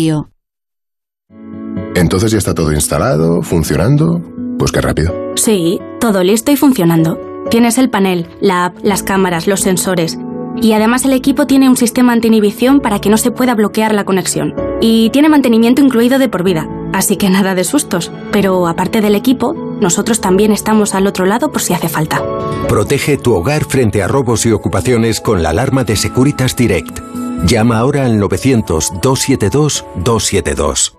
Entonces 1.95 2.31
ya 2.31 2.37
está 2.37 2.53
todo 2.53 2.71
instalado, 2.71 3.41
funcionando. 3.41 4.21
Pues 4.57 4.71
qué 4.71 4.81
rápido. 4.81 5.13
Sí, 5.35 5.79
todo 5.99 6.23
listo 6.23 6.51
y 6.51 6.55
funcionando. 6.55 7.19
Tienes 7.49 7.77
el 7.77 7.89
panel, 7.89 8.27
la 8.39 8.65
app, 8.65 8.77
las 8.83 9.03
cámaras, 9.03 9.47
los 9.47 9.61
sensores. 9.61 10.17
Y 10.61 10.73
además 10.73 11.05
el 11.05 11.13
equipo 11.13 11.47
tiene 11.47 11.69
un 11.69 11.77
sistema 11.77 12.13
anti-inhibición 12.13 12.79
para 12.79 12.99
que 12.99 13.09
no 13.09 13.17
se 13.17 13.31
pueda 13.31 13.55
bloquear 13.55 13.93
la 13.93 14.05
conexión. 14.05 14.53
Y 14.81 15.09
tiene 15.09 15.29
mantenimiento 15.29 15.81
incluido 15.81 16.19
de 16.19 16.29
por 16.29 16.43
vida. 16.43 16.67
Así 16.93 17.17
que 17.17 17.29
nada 17.29 17.55
de 17.55 17.63
sustos. 17.63 18.11
Pero 18.31 18.67
aparte 18.67 19.01
del 19.01 19.15
equipo, 19.15 19.53
nosotros 19.81 20.21
también 20.21 20.51
estamos 20.51 20.93
al 20.93 21.07
otro 21.07 21.25
lado 21.25 21.51
por 21.51 21.61
si 21.61 21.73
hace 21.73 21.89
falta. 21.89 22.21
Protege 22.67 23.17
tu 23.17 23.33
hogar 23.33 23.65
frente 23.65 24.03
a 24.03 24.07
robos 24.07 24.45
y 24.45 24.51
ocupaciones 24.51 25.21
con 25.21 25.41
la 25.41 25.49
alarma 25.49 25.83
de 25.83 25.95
Securitas 25.95 26.55
Direct. 26.55 26.99
Llama 27.43 27.79
ahora 27.79 28.05
al 28.05 28.19
900-272-272. 28.19 30.93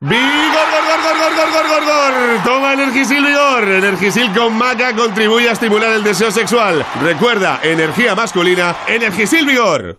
¡Vigor, 0.00 0.20
gor, 0.20 0.84
gor, 0.86 1.00
gor, 1.02 1.16
gor, 1.18 1.34
gor, 1.52 1.66
gor, 1.68 1.84
gor! 1.84 2.14
Toma 2.44 2.72
Energisil 2.74 3.24
Vigor. 3.24 3.68
Energisil 3.68 4.32
con 4.32 4.56
maca 4.56 4.94
contribuye 4.94 5.48
a 5.48 5.52
estimular 5.52 5.90
el 5.92 6.04
deseo 6.04 6.30
sexual. 6.30 6.84
Recuerda, 7.02 7.58
energía 7.62 8.14
masculina, 8.14 8.76
Energisil 8.86 9.44
Vigor. 9.46 9.98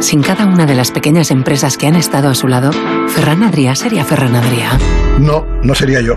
Sin 0.00 0.22
cada 0.22 0.46
una 0.46 0.64
de 0.66 0.74
las 0.74 0.90
pequeñas 0.90 1.30
empresas 1.30 1.76
que 1.76 1.86
han 1.86 1.96
estado 1.96 2.28
a 2.28 2.34
su 2.34 2.48
lado, 2.48 2.72
Ferran 3.08 3.42
Adrià 3.42 3.74
sería 3.74 4.04
Ferran 4.04 4.34
Adrià. 4.34 4.78
No, 5.18 5.44
no 5.62 5.74
sería 5.74 6.00
yo. 6.00 6.16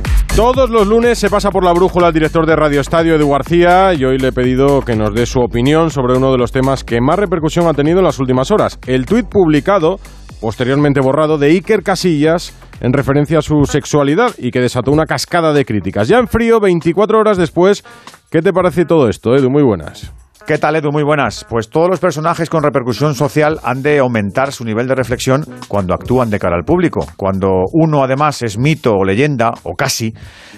Todos 0.35 0.69
los 0.69 0.87
lunes 0.87 1.19
se 1.19 1.29
pasa 1.29 1.51
por 1.51 1.65
la 1.65 1.73
brújula 1.73 2.07
el 2.07 2.13
director 2.13 2.45
de 2.45 2.55
Radio 2.55 2.79
Estadio, 2.79 3.15
Edu 3.15 3.29
García, 3.29 3.93
y 3.93 4.05
hoy 4.05 4.17
le 4.17 4.29
he 4.29 4.31
pedido 4.31 4.79
que 4.79 4.95
nos 4.95 5.13
dé 5.13 5.25
su 5.25 5.41
opinión 5.41 5.91
sobre 5.91 6.17
uno 6.17 6.31
de 6.31 6.37
los 6.37 6.53
temas 6.53 6.85
que 6.85 7.01
más 7.01 7.19
repercusión 7.19 7.67
ha 7.67 7.73
tenido 7.73 7.99
en 7.99 8.05
las 8.05 8.17
últimas 8.17 8.49
horas. 8.49 8.79
El 8.87 9.05
tuit 9.05 9.27
publicado, 9.27 9.99
posteriormente 10.39 11.01
borrado, 11.01 11.37
de 11.37 11.47
Iker 11.47 11.83
Casillas 11.83 12.53
en 12.79 12.93
referencia 12.93 13.39
a 13.39 13.41
su 13.41 13.65
sexualidad 13.65 14.31
y 14.37 14.51
que 14.51 14.61
desató 14.61 14.91
una 14.91 15.05
cascada 15.05 15.51
de 15.51 15.65
críticas. 15.65 16.07
Ya 16.07 16.17
en 16.17 16.29
frío, 16.29 16.61
24 16.61 17.19
horas 17.19 17.37
después, 17.37 17.83
¿qué 18.29 18.41
te 18.41 18.53
parece 18.53 18.85
todo 18.85 19.09
esto, 19.09 19.35
Edu? 19.35 19.49
Muy 19.49 19.63
buenas. 19.63 20.13
¿Qué 20.47 20.57
tal, 20.57 20.75
Edu? 20.75 20.91
Muy 20.91 21.03
buenas. 21.03 21.45
Pues 21.47 21.69
todos 21.69 21.87
los 21.87 21.99
personajes 21.99 22.49
con 22.49 22.63
repercusión 22.63 23.13
social 23.13 23.59
han 23.63 23.83
de 23.83 23.99
aumentar 23.99 24.51
su 24.51 24.65
nivel 24.65 24.87
de 24.87 24.95
reflexión 24.95 25.45
cuando 25.67 25.93
actúan 25.93 26.29
de 26.29 26.39
cara 26.39 26.55
al 26.57 26.65
público. 26.65 27.05
Cuando 27.15 27.65
uno 27.73 28.03
además 28.03 28.41
es 28.41 28.57
mito 28.57 28.93
o 28.93 29.05
leyenda, 29.05 29.51
o 29.63 29.75
casi, 29.75 30.13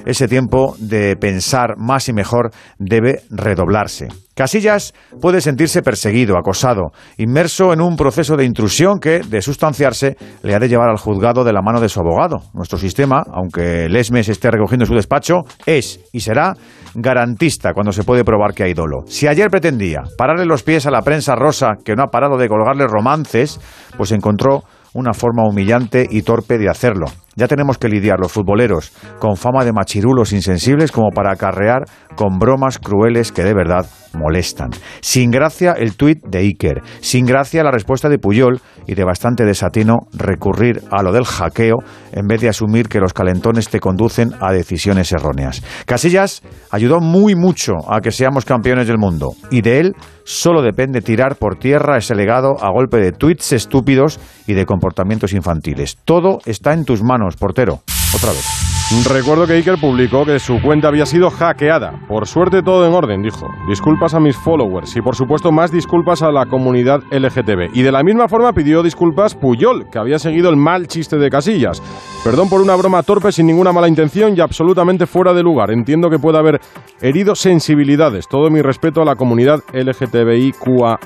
ese 0.06 0.28
tiempo 0.28 0.76
de 0.80 1.16
pensar 1.18 1.76
más 1.78 2.08
y 2.08 2.14
mejor 2.14 2.52
debe 2.80 3.22
redoblarse. 3.30 4.08
Casillas 4.36 4.94
puede 5.22 5.42
sentirse 5.42 5.84
perseguido, 5.84 6.38
acosado, 6.38 6.92
inmerso 7.18 7.72
en 7.72 7.82
un 7.82 7.96
proceso 7.96 8.36
de 8.36 8.46
intrusión 8.46 9.00
que, 9.00 9.20
de 9.20 9.42
sustanciarse, 9.42 10.18
le 10.42 10.56
ha 10.56 10.60
de 10.60 10.68
llevar 10.68 10.90
al 10.90 10.98
juzgado 10.98 11.44
de 11.44 11.54
la 11.54 11.62
mano 11.62 11.80
de 11.80 11.90
su 11.90 12.00
abogado. 12.00 12.42
Nuestro 12.54 12.80
sistema, 12.80 13.22
aunque 13.32 13.88
Lesmes 13.90 14.30
esté 14.30 14.50
recogiendo 14.50 14.86
su 14.86 14.96
despacho, 14.96 15.42
es 15.66 16.00
y 16.12 16.22
será 16.22 16.54
garantista 16.96 17.74
cuando 17.74 17.92
se 17.92 18.04
puede 18.04 18.24
probar 18.24 18.54
que 18.54 18.64
hay 18.64 18.74
dolo. 18.74 19.04
Si 19.06 19.28
ayer 19.28 19.50
pretendía 19.50 20.02
pararle 20.18 20.46
los 20.46 20.64
pies 20.64 20.88
a 20.88 20.92
la 20.92 21.02
prensa 21.02 21.36
rosa 21.36 21.74
que 21.84 21.96
no 21.96 22.04
ha 22.04 22.12
parado 22.12 22.38
de 22.38 22.50
colgarle 22.50 22.88
romances, 22.88 23.60
pues 23.98 24.12
encontró 24.12 24.64
una 24.94 25.14
forma 25.14 25.44
humillante 25.48 26.08
y 26.10 26.22
torpe 26.24 26.58
de 26.58 26.70
hacerlo. 26.70 27.06
Ya 27.36 27.48
tenemos 27.48 27.78
que 27.78 27.90
lidiar 27.90 28.20
los 28.20 28.32
futboleros 28.32 28.92
con 29.20 29.38
fama 29.38 29.66
de 29.66 29.74
machirulos 29.74 30.34
insensibles 30.34 30.92
como 30.92 31.10
para 31.10 31.32
acarrear 31.32 31.84
con 32.16 32.38
bromas 32.38 32.80
crueles 32.80 33.32
que 33.32 33.44
de 33.44 33.54
verdad 33.54 33.86
molestan. 34.14 34.70
Sin 35.02 35.32
gracia 35.32 35.74
el 35.74 35.96
tuit 35.96 36.24
de 36.26 36.40
Iker, 36.40 36.82
sin 37.02 37.26
gracia 37.26 37.64
la 37.64 37.72
respuesta 37.72 38.10
de 38.10 38.20
Puyol 38.20 38.62
y 38.88 38.96
de 38.96 39.04
bastante 39.04 39.46
desatino 39.46 40.08
recurrir 40.14 40.82
a 40.92 41.02
lo 41.02 41.12
del 41.12 41.26
hackeo 41.26 41.78
en 42.12 42.28
vez 42.28 42.42
de 42.42 42.50
asumir 42.50 42.88
que 42.88 43.00
los 43.00 43.14
calentones 43.14 43.70
te 43.70 43.80
conducen 43.80 44.32
a 44.40 44.52
decisiones 44.52 45.12
erróneas. 45.12 45.64
Casillas 45.86 46.44
ayudó 46.72 47.00
muy 47.00 47.36
mucho 47.36 47.74
a 47.90 48.02
que 48.02 48.12
seamos 48.12 48.46
campeones 48.46 48.88
del 48.88 48.98
mundo 48.98 49.32
y 49.50 49.62
de 49.62 49.80
él 49.80 49.96
solo 50.24 50.62
depende 50.62 51.02
tirar 51.02 51.36
por 51.36 51.58
tierra 51.58 51.98
ese 51.98 52.16
legado 52.16 52.56
a 52.62 52.72
golpe 52.72 52.98
de 52.98 53.12
tuits 53.12 53.54
estúpidos 53.54 54.20
y 54.48 54.54
de 54.54 54.66
comportamientos 54.66 55.34
infantiles. 55.34 55.98
Todo 56.06 56.40
está 56.46 56.74
en 56.74 56.86
tus 56.86 57.04
manos, 57.04 57.23
portero. 57.38 57.82
Otra 58.16 58.30
vez. 58.30 58.74
Recuerdo 59.10 59.48
que 59.48 59.54
Iker 59.54 59.80
publicó 59.80 60.24
que 60.24 60.38
su 60.38 60.62
cuenta 60.62 60.88
había 60.88 61.06
sido 61.08 61.32
hackeada. 61.32 62.06
Por 62.08 62.28
suerte 62.28 62.62
todo 62.62 62.86
en 62.86 62.94
orden, 62.94 63.24
dijo. 63.24 63.48
Disculpas 63.68 64.14
a 64.14 64.20
mis 64.20 64.38
followers 64.38 64.96
y 64.96 65.02
por 65.02 65.16
supuesto 65.16 65.52
más 65.52 65.72
disculpas 65.72 66.22
a 66.22 66.32
la 66.32 66.46
comunidad 66.46 67.02
LGTB. 67.10 67.74
Y 67.74 67.82
de 67.82 67.92
la 67.92 68.04
misma 68.04 68.28
forma 68.28 68.54
pidió 68.54 68.84
disculpas 68.84 69.34
Puyol, 69.34 69.90
que 69.90 69.98
había 69.98 70.20
seguido 70.20 70.50
el 70.50 70.58
mal 70.58 70.88
chiste 70.88 71.18
de 71.18 71.30
Casillas. 71.30 71.82
Perdón 72.24 72.50
por 72.50 72.62
una 72.62 72.76
broma 72.76 73.02
torpe 73.02 73.32
sin 73.32 73.48
ninguna 73.48 73.72
mala 73.72 73.88
intención 73.88 74.36
y 74.38 74.42
absolutamente 74.42 75.08
fuera 75.08 75.34
de 75.34 75.42
lugar. 75.42 75.72
Entiendo 75.72 76.10
que 76.10 76.20
puede 76.20 76.38
haber 76.38 76.62
herido 77.02 77.34
sensibilidades. 77.34 78.28
Todo 78.28 78.52
mi 78.52 78.62
respeto 78.62 79.02
a 79.02 79.06
la 79.06 79.16
comunidad 79.16 79.62
LGTBIQA+, 79.74 81.00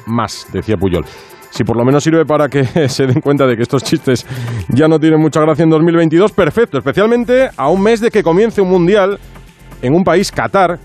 decía 0.51 0.75
Puyol 0.75 1.05
si 1.57 1.63
por 1.63 1.75
lo 1.75 1.83
menos 1.83 2.03
sirve 2.03 2.23
para 2.23 2.49
que 2.49 2.63
se 2.87 3.07
den 3.07 3.19
cuenta 3.19 3.47
de 3.47 3.55
que 3.55 3.63
estos 3.63 3.83
chistes 3.83 4.27
ya 4.69 4.87
no 4.87 4.99
tienen 4.99 5.19
mucha 5.19 5.41
gracia 5.41 5.63
en 5.63 5.71
2022, 5.71 6.31
perfecto, 6.31 6.77
especialmente 6.77 7.49
a 7.57 7.69
un 7.69 7.81
mes 7.81 7.99
de 7.99 8.11
que 8.11 8.21
comience 8.21 8.61
un 8.61 8.69
mundial 8.69 9.17
en 9.81 9.95
un 9.95 10.03
país, 10.03 10.31
Qatar, 10.31 10.77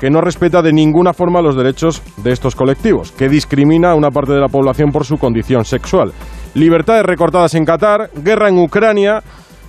que 0.00 0.10
no 0.10 0.20
respeta 0.20 0.62
de 0.62 0.72
ninguna 0.72 1.12
forma 1.12 1.40
los 1.40 1.56
derechos 1.56 2.02
de 2.16 2.32
estos 2.32 2.56
colectivos, 2.56 3.12
que 3.12 3.28
discrimina 3.28 3.92
a 3.92 3.94
una 3.94 4.10
parte 4.10 4.32
de 4.32 4.40
la 4.40 4.48
población 4.48 4.90
por 4.90 5.04
su 5.04 5.16
condición 5.16 5.64
sexual. 5.64 6.12
Libertades 6.54 7.04
recortadas 7.04 7.54
en 7.54 7.64
Qatar, 7.64 8.10
guerra 8.16 8.48
en 8.48 8.58
Ucrania, 8.58 9.22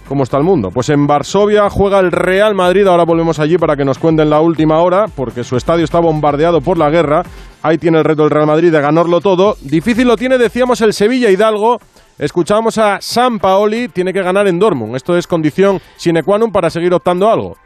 ¿Cómo 0.08 0.24
está 0.24 0.38
el 0.38 0.44
mundo? 0.44 0.70
Pues 0.74 0.88
en 0.90 1.06
Varsovia 1.06 1.70
juega 1.70 2.00
el 2.00 2.14
Real 2.14 2.56
Madrid, 2.56 2.88
ahora 2.88 3.04
volvemos 3.04 3.40
allí 3.40 3.58
para 3.58 3.76
que 3.76 3.84
nos 3.84 4.00
cuenten 4.00 4.30
la 4.30 4.40
última 4.40 4.80
hora, 4.80 5.08
porque 5.14 5.44
su 5.44 5.58
estadio 5.58 5.84
está 5.84 6.00
bombardeado 6.00 6.62
por 6.62 6.78
la 6.78 6.90
guerra. 6.90 7.24
Ahí 7.62 7.78
tiene 7.78 7.98
el 7.98 8.06
reto 8.06 8.24
el 8.24 8.30
Real 8.30 8.48
Madrid 8.48 8.72
de 8.72 8.80
ganarlo 8.80 9.20
todo. 9.20 9.58
Difícil 9.62 10.08
lo 10.08 10.16
tiene, 10.16 10.38
decíamos, 10.38 10.80
el 10.80 10.94
Sevilla 10.94 11.30
Hidalgo. 11.30 11.80
Escuchamos 12.18 12.78
a 12.78 13.00
San 13.02 13.38
Paoli, 13.38 13.90
tiene 13.90 14.14
que 14.14 14.24
ganar 14.24 14.48
en 14.48 14.60
Dortmund. 14.60 14.96
Esto 14.96 15.18
es 15.18 15.28
condición 15.28 15.82
sine 15.98 16.24
qua 16.24 16.40
non 16.40 16.52
para 16.56 16.70
seguir 16.70 16.94
optando 16.94 17.30
algo. 17.30 17.58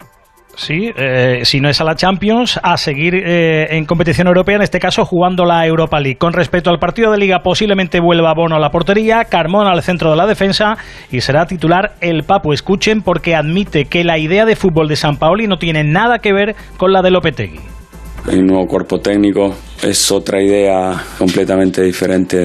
Sí, 0.55 0.91
eh, 0.95 1.41
si 1.43 1.59
no 1.59 1.69
es 1.69 1.79
a 1.81 1.83
la 1.83 1.95
Champions, 1.95 2.59
a 2.61 2.77
seguir 2.77 3.15
eh, 3.15 3.77
en 3.77 3.85
competición 3.85 4.27
europea, 4.27 4.57
en 4.57 4.61
este 4.61 4.79
caso 4.79 5.05
jugando 5.05 5.45
la 5.45 5.65
Europa 5.65 5.99
League. 5.99 6.17
Con 6.17 6.33
respecto 6.33 6.69
al 6.69 6.79
partido 6.79 7.11
de 7.11 7.17
liga, 7.17 7.39
posiblemente 7.39 7.99
vuelva 7.99 8.33
Bono 8.33 8.55
a 8.55 8.59
la 8.59 8.69
portería, 8.69 9.25
Carmona 9.25 9.71
al 9.71 9.81
centro 9.81 10.11
de 10.11 10.17
la 10.17 10.27
defensa 10.27 10.77
y 11.11 11.21
será 11.21 11.45
titular 11.45 11.93
el 12.01 12.23
Papu. 12.23 12.53
Escuchen 12.53 13.01
porque 13.01 13.35
admite 13.35 13.85
que 13.85 14.03
la 14.03 14.17
idea 14.17 14.45
de 14.45 14.55
fútbol 14.55 14.87
de 14.87 14.95
San 14.95 15.17
Paoli 15.17 15.47
no 15.47 15.57
tiene 15.57 15.83
nada 15.83 16.19
que 16.19 16.33
ver 16.33 16.55
con 16.77 16.91
la 16.91 17.01
de 17.01 17.11
Lopetegui. 17.11 17.80
Hay 18.27 18.37
un 18.37 18.47
nuevo 18.47 18.67
cuerpo 18.67 18.99
técnico, 18.99 19.55
es 19.81 20.11
otra 20.11 20.41
idea 20.41 21.03
completamente 21.17 21.81
diferente 21.81 22.37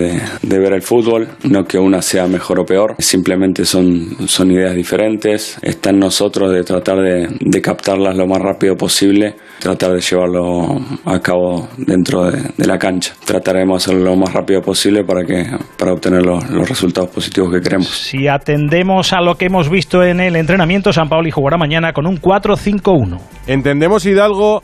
de, 0.42 0.58
ver 0.58 0.72
el 0.72 0.82
fútbol, 0.82 1.28
no 1.44 1.64
que 1.64 1.78
una 1.78 2.00
sea 2.00 2.26
mejor 2.26 2.60
o 2.60 2.64
peor, 2.64 2.94
simplemente 2.98 3.64
son, 3.64 4.26
son 4.26 4.50
ideas 4.50 4.74
diferentes, 4.74 5.58
está 5.62 5.90
en 5.90 5.98
nosotros 5.98 6.50
de 6.50 6.64
tratar 6.64 6.98
de, 6.98 7.60
captarlas 7.60 8.16
lo 8.16 8.26
más 8.26 8.40
rápido 8.40 8.76
posible, 8.76 9.34
tratar 9.58 9.92
de 9.92 10.00
llevarlo 10.00 10.80
a 11.04 11.20
cabo 11.20 11.68
dentro 11.76 12.30
de, 12.30 12.66
la 12.66 12.78
cancha. 12.78 13.14
Trataremos 13.24 13.84
de 13.84 13.92
hacerlo 13.92 14.10
lo 14.10 14.16
más 14.16 14.32
rápido 14.32 14.62
posible 14.62 15.04
para, 15.04 15.24
que, 15.24 15.44
para 15.78 15.92
obtener 15.92 16.24
los, 16.24 16.48
los 16.50 16.68
resultados 16.68 17.10
positivos 17.10 17.52
que 17.52 17.60
queremos. 17.60 17.88
Si 17.88 18.28
atendemos 18.28 19.12
a 19.12 19.20
lo 19.20 19.34
que 19.34 19.46
hemos 19.46 19.68
visto 19.68 20.02
en 20.02 20.20
el 20.20 20.36
entrenamiento, 20.36 20.92
San 20.92 21.08
Paoli 21.08 21.30
jugará 21.30 21.58
mañana 21.58 21.92
con 21.92 22.06
un 22.06 22.20
4-5-1. 22.20 23.18
Entendemos, 23.46 24.06
Hidalgo, 24.06 24.62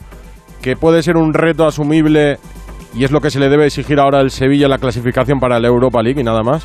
que 0.63 0.77
puede 0.77 1.03
ser 1.03 1.17
un 1.17 1.33
reto 1.33 1.67
asumible 1.67 2.39
y 2.95 3.03
es 3.03 3.11
lo 3.11 3.19
que 3.19 3.29
se 3.29 3.39
le 3.39 3.49
debe 3.49 3.65
exigir 3.65 3.99
ahora 3.99 4.19
al 4.19 4.31
Sevilla 4.31 4.65
en 4.65 4.71
la 4.71 4.77
clasificación 4.77 5.39
para 5.39 5.59
la 5.59 5.67
Europa 5.67 6.01
League 6.01 6.21
y 6.21 6.23
nada 6.23 6.41
más? 6.41 6.63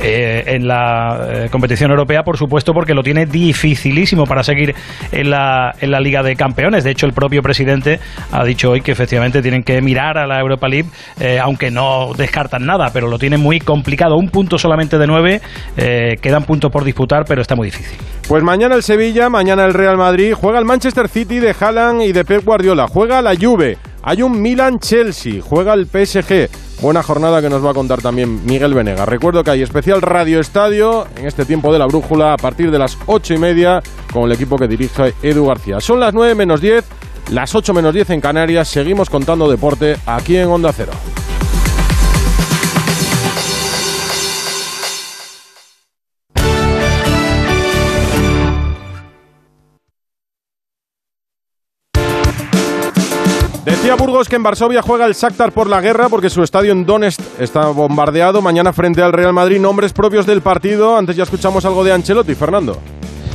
Eh, 0.00 0.44
en 0.46 0.68
la 0.68 1.26
eh, 1.28 1.48
competición 1.50 1.90
europea, 1.90 2.22
por 2.22 2.36
supuesto, 2.36 2.72
porque 2.72 2.94
lo 2.94 3.02
tiene 3.02 3.26
dificilísimo 3.26 4.26
para 4.26 4.44
seguir 4.44 4.74
en 5.10 5.30
la, 5.30 5.74
en 5.80 5.90
la 5.90 5.98
Liga 5.98 6.22
de 6.22 6.36
Campeones. 6.36 6.84
De 6.84 6.92
hecho, 6.92 7.06
el 7.06 7.12
propio 7.12 7.42
presidente 7.42 7.98
ha 8.30 8.44
dicho 8.44 8.70
hoy 8.70 8.80
que 8.80 8.92
efectivamente 8.92 9.42
tienen 9.42 9.64
que 9.64 9.80
mirar 9.82 10.16
a 10.16 10.26
la 10.26 10.38
Europa 10.38 10.68
League, 10.68 10.88
eh, 11.18 11.40
aunque 11.40 11.72
no 11.72 12.12
descartan 12.16 12.64
nada, 12.64 12.90
pero 12.92 13.08
lo 13.08 13.18
tiene 13.18 13.38
muy 13.38 13.58
complicado. 13.58 14.16
Un 14.16 14.28
punto 14.28 14.56
solamente 14.56 14.98
de 14.98 15.06
nueve, 15.06 15.40
quedan 15.76 16.44
puntos 16.44 16.70
por 16.70 16.84
disputar, 16.84 17.24
pero 17.26 17.42
está 17.42 17.56
muy 17.56 17.66
difícil. 17.66 17.96
Pues 18.28 18.42
mañana 18.42 18.74
el 18.74 18.82
Sevilla, 18.82 19.28
mañana 19.28 19.64
el 19.64 19.74
Real 19.74 19.96
Madrid, 19.96 20.34
juega 20.34 20.58
el 20.58 20.64
Manchester 20.64 21.08
City 21.08 21.38
de 21.38 21.54
Haaland 21.58 22.02
y 22.02 22.12
de 22.12 22.24
Pep 22.24 22.44
Guardiola, 22.44 22.86
juega 22.86 23.20
la 23.22 23.34
Juve. 23.34 23.78
Hay 24.02 24.22
un 24.22 24.40
Milan-Chelsea, 24.40 25.40
juega 25.42 25.74
el 25.74 25.86
PSG. 25.86 26.67
Buena 26.80 27.02
jornada 27.02 27.42
que 27.42 27.50
nos 27.50 27.64
va 27.64 27.72
a 27.72 27.74
contar 27.74 28.00
también 28.00 28.46
Miguel 28.46 28.72
Venega. 28.72 29.04
Recuerdo 29.04 29.42
que 29.42 29.50
hay 29.50 29.62
especial 29.62 30.00
Radio 30.00 30.38
Estadio 30.38 31.08
en 31.16 31.26
este 31.26 31.44
tiempo 31.44 31.72
de 31.72 31.80
la 31.80 31.86
brújula 31.86 32.34
a 32.34 32.36
partir 32.36 32.70
de 32.70 32.78
las 32.78 32.96
ocho 33.06 33.34
y 33.34 33.38
media 33.38 33.82
con 34.12 34.24
el 34.24 34.32
equipo 34.32 34.56
que 34.56 34.68
dirige 34.68 35.12
Edu 35.20 35.46
García. 35.46 35.80
Son 35.80 35.98
las 35.98 36.14
nueve 36.14 36.36
menos 36.36 36.60
diez, 36.60 36.84
las 37.30 37.52
ocho 37.56 37.74
menos 37.74 37.94
diez 37.94 38.10
en 38.10 38.20
Canarias. 38.20 38.68
Seguimos 38.68 39.10
contando 39.10 39.50
deporte 39.50 39.96
aquí 40.06 40.36
en 40.36 40.46
Onda 40.48 40.72
Cero. 40.72 40.92
Decía 53.68 53.96
Burgos 53.96 54.30
que 54.30 54.36
en 54.36 54.42
Varsovia 54.42 54.80
juega 54.80 55.04
el 55.04 55.12
Shakhtar 55.12 55.52
por 55.52 55.68
la 55.68 55.82
guerra 55.82 56.08
porque 56.08 56.30
su 56.30 56.42
estadio 56.42 56.72
en 56.72 56.86
Donetsk 56.86 57.20
está 57.38 57.68
bombardeado. 57.68 58.40
Mañana 58.40 58.72
frente 58.72 59.02
al 59.02 59.12
Real 59.12 59.34
Madrid, 59.34 59.60
nombres 59.60 59.92
propios 59.92 60.24
del 60.24 60.40
partido. 60.40 60.96
Antes 60.96 61.16
ya 61.16 61.24
escuchamos 61.24 61.66
algo 61.66 61.84
de 61.84 61.92
Ancelotti, 61.92 62.34
Fernando. 62.34 62.78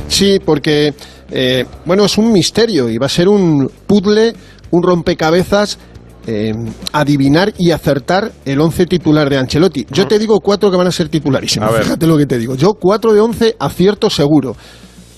Sí, 0.08 0.40
porque, 0.44 0.92
eh, 1.30 1.64
bueno, 1.84 2.04
es 2.04 2.18
un 2.18 2.32
misterio 2.32 2.88
y 2.88 2.98
va 2.98 3.06
a 3.06 3.10
ser 3.10 3.28
un 3.28 3.70
puzzle, 3.86 4.34
un 4.72 4.82
rompecabezas 4.82 5.78
eh, 6.26 6.52
adivinar 6.92 7.54
y 7.56 7.70
acertar 7.70 8.32
el 8.44 8.60
once 8.60 8.86
titular 8.86 9.30
de 9.30 9.38
Ancelotti. 9.38 9.86
Yo 9.88 10.08
te 10.08 10.18
digo 10.18 10.40
cuatro 10.40 10.68
que 10.68 10.76
van 10.76 10.88
a 10.88 10.92
ser 10.92 11.08
titularísimos. 11.08 11.70
Fíjate 11.76 12.08
lo 12.08 12.18
que 12.18 12.26
te 12.26 12.38
digo. 12.38 12.56
Yo 12.56 12.74
cuatro 12.74 13.12
de 13.12 13.20
once 13.20 13.54
acierto 13.60 14.10
seguro. 14.10 14.56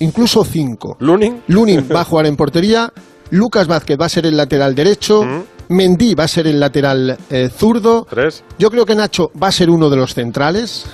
Incluso 0.00 0.44
cinco. 0.44 0.98
¿Lunin? 1.00 1.40
Lunin 1.46 1.88
va 1.90 2.02
a 2.02 2.04
jugar 2.04 2.26
en 2.26 2.36
portería. 2.36 2.92
Lucas 3.30 3.66
Vázquez 3.66 3.98
va 4.00 4.06
a 4.06 4.10
ser 4.10 4.26
el 4.26 4.36
lateral 4.36 4.74
derecho. 4.74 5.22
Mendy 5.68 6.14
va 6.14 6.24
a 6.24 6.28
ser 6.28 6.46
el 6.46 6.60
lateral 6.60 7.16
eh, 7.30 7.48
zurdo. 7.48 8.06
Tres. 8.08 8.44
Yo 8.58 8.70
creo 8.70 8.86
que 8.86 8.94
Nacho 8.94 9.30
va 9.40 9.48
a 9.48 9.52
ser 9.52 9.70
uno 9.70 9.90
de 9.90 9.96
los 9.96 10.14
centrales. 10.14 10.84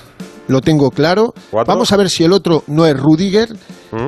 Lo 0.49 0.61
tengo 0.61 0.91
claro. 0.91 1.35
Vamos 1.53 1.93
a 1.93 1.97
ver 1.97 2.11
si 2.11 2.25
el 2.25 2.33
otro 2.33 2.65
no 2.67 2.87
es 2.87 2.99
Rudiger. 2.99 3.49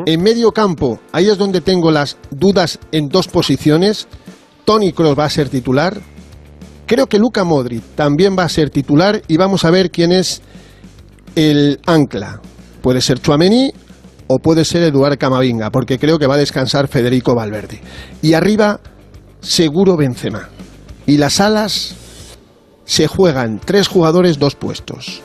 En 0.07 0.23
medio 0.23 0.51
campo, 0.51 0.99
ahí 1.13 1.29
es 1.29 1.37
donde 1.37 1.61
tengo 1.61 1.91
las 1.91 2.17
dudas 2.31 2.79
en 2.91 3.09
dos 3.09 3.29
posiciones. 3.29 4.09
Tony 4.65 4.93
Kroos 4.93 5.19
va 5.19 5.27
a 5.27 5.31
ser 5.31 5.51
titular. 5.51 6.01
Creo 6.87 7.07
que 7.07 7.19
Luca 7.19 7.45
Modric 7.45 7.83
también 7.95 8.35
va 8.39 8.45
a 8.45 8.49
ser 8.49 8.71
titular. 8.71 9.21
Y 9.29 9.37
vamos 9.37 9.65
a 9.67 9.71
ver 9.71 9.91
quién 9.91 10.11
es 10.13 10.41
el 11.37 11.81
ancla. 11.85 12.41
Puede 12.81 13.03
ser 13.03 13.21
Chuamení 13.21 13.73
o 14.27 14.39
puede 14.39 14.65
ser 14.65 14.83
Eduard 14.83 15.19
Camavinga, 15.19 15.71
porque 15.71 15.99
creo 15.99 16.19
que 16.19 16.27
va 16.27 16.35
a 16.35 16.39
descansar 16.39 16.89
Federico 16.89 17.35
Valverde. 17.35 17.81
Y 18.23 18.35
arriba, 18.35 18.81
seguro 19.41 19.97
Benzema. 19.97 20.49
Y 21.07 21.19
las 21.19 21.41
alas 21.41 21.97
se 22.85 23.07
juegan 23.07 23.61
tres 23.65 23.89
jugadores, 23.89 24.39
dos 24.39 24.55
puestos. 24.55 25.23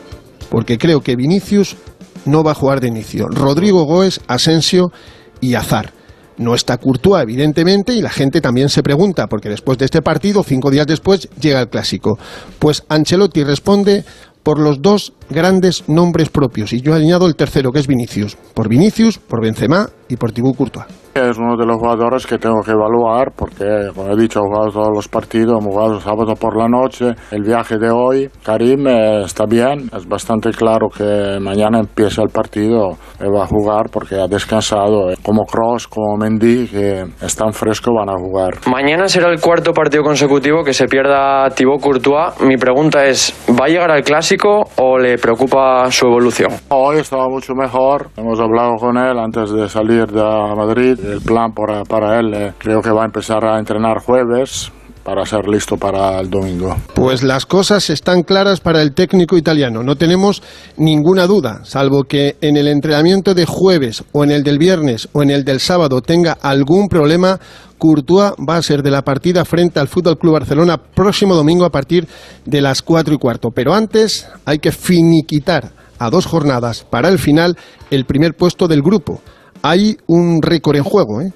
Porque 0.50 0.78
creo 0.78 1.02
que 1.02 1.16
Vinicius 1.16 1.78
no 2.26 2.44
va 2.44 2.52
a 2.52 2.56
jugar 2.56 2.82
de 2.82 2.88
inicio. 2.88 3.28
Rodrigo 3.28 3.84
Goes, 3.84 4.22
Asensio 4.28 4.92
y 5.40 5.54
Azar. 5.54 5.94
No 6.38 6.56
está 6.56 6.78
Courtois, 6.78 7.24
evidentemente, 7.24 7.94
y 7.94 8.02
la 8.02 8.10
gente 8.10 8.40
también 8.40 8.70
se 8.70 8.82
pregunta, 8.82 9.28
porque 9.28 9.50
después 9.50 9.78
de 9.78 9.86
este 9.86 10.02
partido, 10.02 10.42
cinco 10.42 10.72
días 10.72 10.88
después, 10.88 11.28
llega 11.40 11.60
el 11.60 11.68
clásico. 11.68 12.18
Pues 12.60 12.84
Ancelotti 12.88 13.44
responde 13.44 14.06
por 14.44 14.60
los 14.60 14.82
dos 14.82 15.14
grandes 15.30 15.88
nombres 15.88 16.30
propios, 16.30 16.74
y 16.74 16.82
yo 16.82 16.94
añado 16.94 17.28
el 17.28 17.36
tercero, 17.36 17.72
que 17.72 17.80
es 17.80 17.88
Vinicius. 17.88 18.38
Por 18.54 18.70
Vinicius, 18.70 19.18
por 19.18 19.42
Benzema 19.42 19.90
y 20.08 20.18
por 20.18 20.32
Thibaut 20.32 20.56
Courtois. 20.56 20.86
Es 21.20 21.38
uno 21.38 21.58
de 21.58 21.66
los 21.66 21.78
jugadores 21.78 22.26
que 22.26 22.38
tengo 22.38 22.62
que 22.64 22.72
evaluar 22.72 23.34
porque, 23.36 23.90
como 23.94 24.14
he 24.14 24.16
dicho, 24.16 24.40
he 24.40 24.44
jugado 24.44 24.72
todos 24.72 24.90
los 24.96 25.08
partidos, 25.10 25.60
hemos 25.62 25.74
jugado 25.74 26.00
sábado 26.00 26.34
por 26.36 26.58
la 26.58 26.68
noche, 26.68 27.14
el 27.32 27.44
viaje 27.44 27.78
de 27.78 27.92
hoy. 27.92 28.30
Karim 28.44 28.88
eh, 28.88 29.24
está 29.26 29.46
bien, 29.46 29.90
es 29.96 30.08
bastante 30.08 30.52
claro 30.52 30.88
que 30.90 31.38
mañana 31.42 31.80
empieza 31.80 32.22
el 32.22 32.30
partido, 32.30 32.98
él 33.20 33.36
va 33.36 33.44
a 33.44 33.48
jugar 33.48 33.90
porque 33.92 34.16
ha 34.16 34.28
descansado. 34.28 35.10
Como 35.22 35.44
Cross, 35.46 35.88
como 35.88 36.16
Mendy, 36.18 36.68
que 36.68 37.06
están 37.22 37.52
frescos, 37.52 37.94
van 37.94 38.10
a 38.10 38.18
jugar. 38.18 38.54
Mañana 38.72 39.08
será 39.08 39.30
el 39.30 39.42
cuarto 39.42 39.74
partido 39.74 40.04
consecutivo 40.04 40.64
que 40.64 40.74
se 40.74 40.88
pierda 40.88 41.50
Thibaut 41.50 41.82
Courtois. 41.82 42.40
Mi 42.42 42.56
pregunta 42.56 43.06
es, 43.06 43.36
¿va 43.60 43.66
a 43.66 43.68
llegar 43.68 43.92
al 43.92 44.04
clásico 44.04 44.64
o 44.78 44.98
le 44.98 45.18
preocupa 45.18 45.92
su 45.92 46.08
evolución? 46.08 46.54
Hoy 46.70 47.00
estaba 47.00 47.28
mucho 47.28 47.54
mejor, 47.56 48.08
hemos 48.16 48.40
hablado 48.40 48.76
con 48.80 48.98
él 48.98 49.20
antes 49.20 49.52
de 49.52 49.68
salir 49.68 50.08
de 50.08 50.24
Madrid 50.56 50.98
el 51.10 51.22
plan 51.22 51.54
para, 51.54 52.20
él 52.20 52.34
eh, 52.34 52.54
creo 52.58 52.82
que 52.82 52.92
va 52.92 53.04
a 53.04 53.06
empezar 53.06 53.46
a 53.46 53.60
entrenar 53.60 54.00
jueves 54.00 54.72
para 55.04 55.26
ser 55.26 55.48
listo 55.48 55.78
para 55.78 56.20
el 56.20 56.30
domingo. 56.30 56.76
Pues 56.94 57.24
las 57.24 57.46
cosas 57.46 57.90
están 57.90 58.24
claras 58.24 58.60
para 58.60 58.82
el 58.82 58.94
técnico 58.94 59.38
italiano, 59.38 59.82
no 59.82 59.96
tenemos 59.96 60.44
ninguna 60.78 61.26
duda, 61.26 61.62
salvo 61.64 62.04
que 62.04 62.38
en 62.42 62.58
el 62.58 62.68
entrenamiento 62.68 63.34
de 63.34 63.46
jueves 63.46 64.04
o 64.12 64.24
en 64.24 64.32
el 64.32 64.44
del 64.44 64.60
viernes 64.60 65.10
o 65.14 65.24
en 65.24 65.32
el 65.32 65.46
del 65.46 65.60
sábado 65.60 66.02
tenga 66.02 66.34
algún 66.42 66.88
problema, 66.90 67.40
Courtois 67.78 68.34
va 68.48 68.58
a 68.58 68.62
ser 68.62 68.84
de 68.84 68.92
la 68.92 69.02
partida 69.02 69.46
frente 69.46 69.80
al 69.80 69.88
Fútbol 69.88 70.18
Club 70.18 70.34
Barcelona 70.34 70.78
próximo 70.78 71.34
domingo 71.34 71.66
a 71.66 71.72
partir 71.72 72.08
de 72.46 72.62
las 72.62 72.82
cuatro 72.82 73.14
y 73.14 73.18
cuarto. 73.18 73.50
Pero 73.56 73.74
antes 73.74 74.28
hay 74.46 74.60
que 74.60 74.72
finiquitar 74.72 75.72
a 75.98 76.10
dos 76.10 76.26
jornadas 76.26 76.86
para 76.90 77.08
el 77.08 77.18
final 77.20 77.58
el 77.90 78.06
primer 78.06 78.36
puesto 78.36 78.68
del 78.68 78.82
grupo 78.82 79.22
hay 79.62 79.98
un 80.08 80.42
récord 80.42 80.78
en 80.78 80.84
juego. 80.84 81.22
¿eh? 81.22 81.32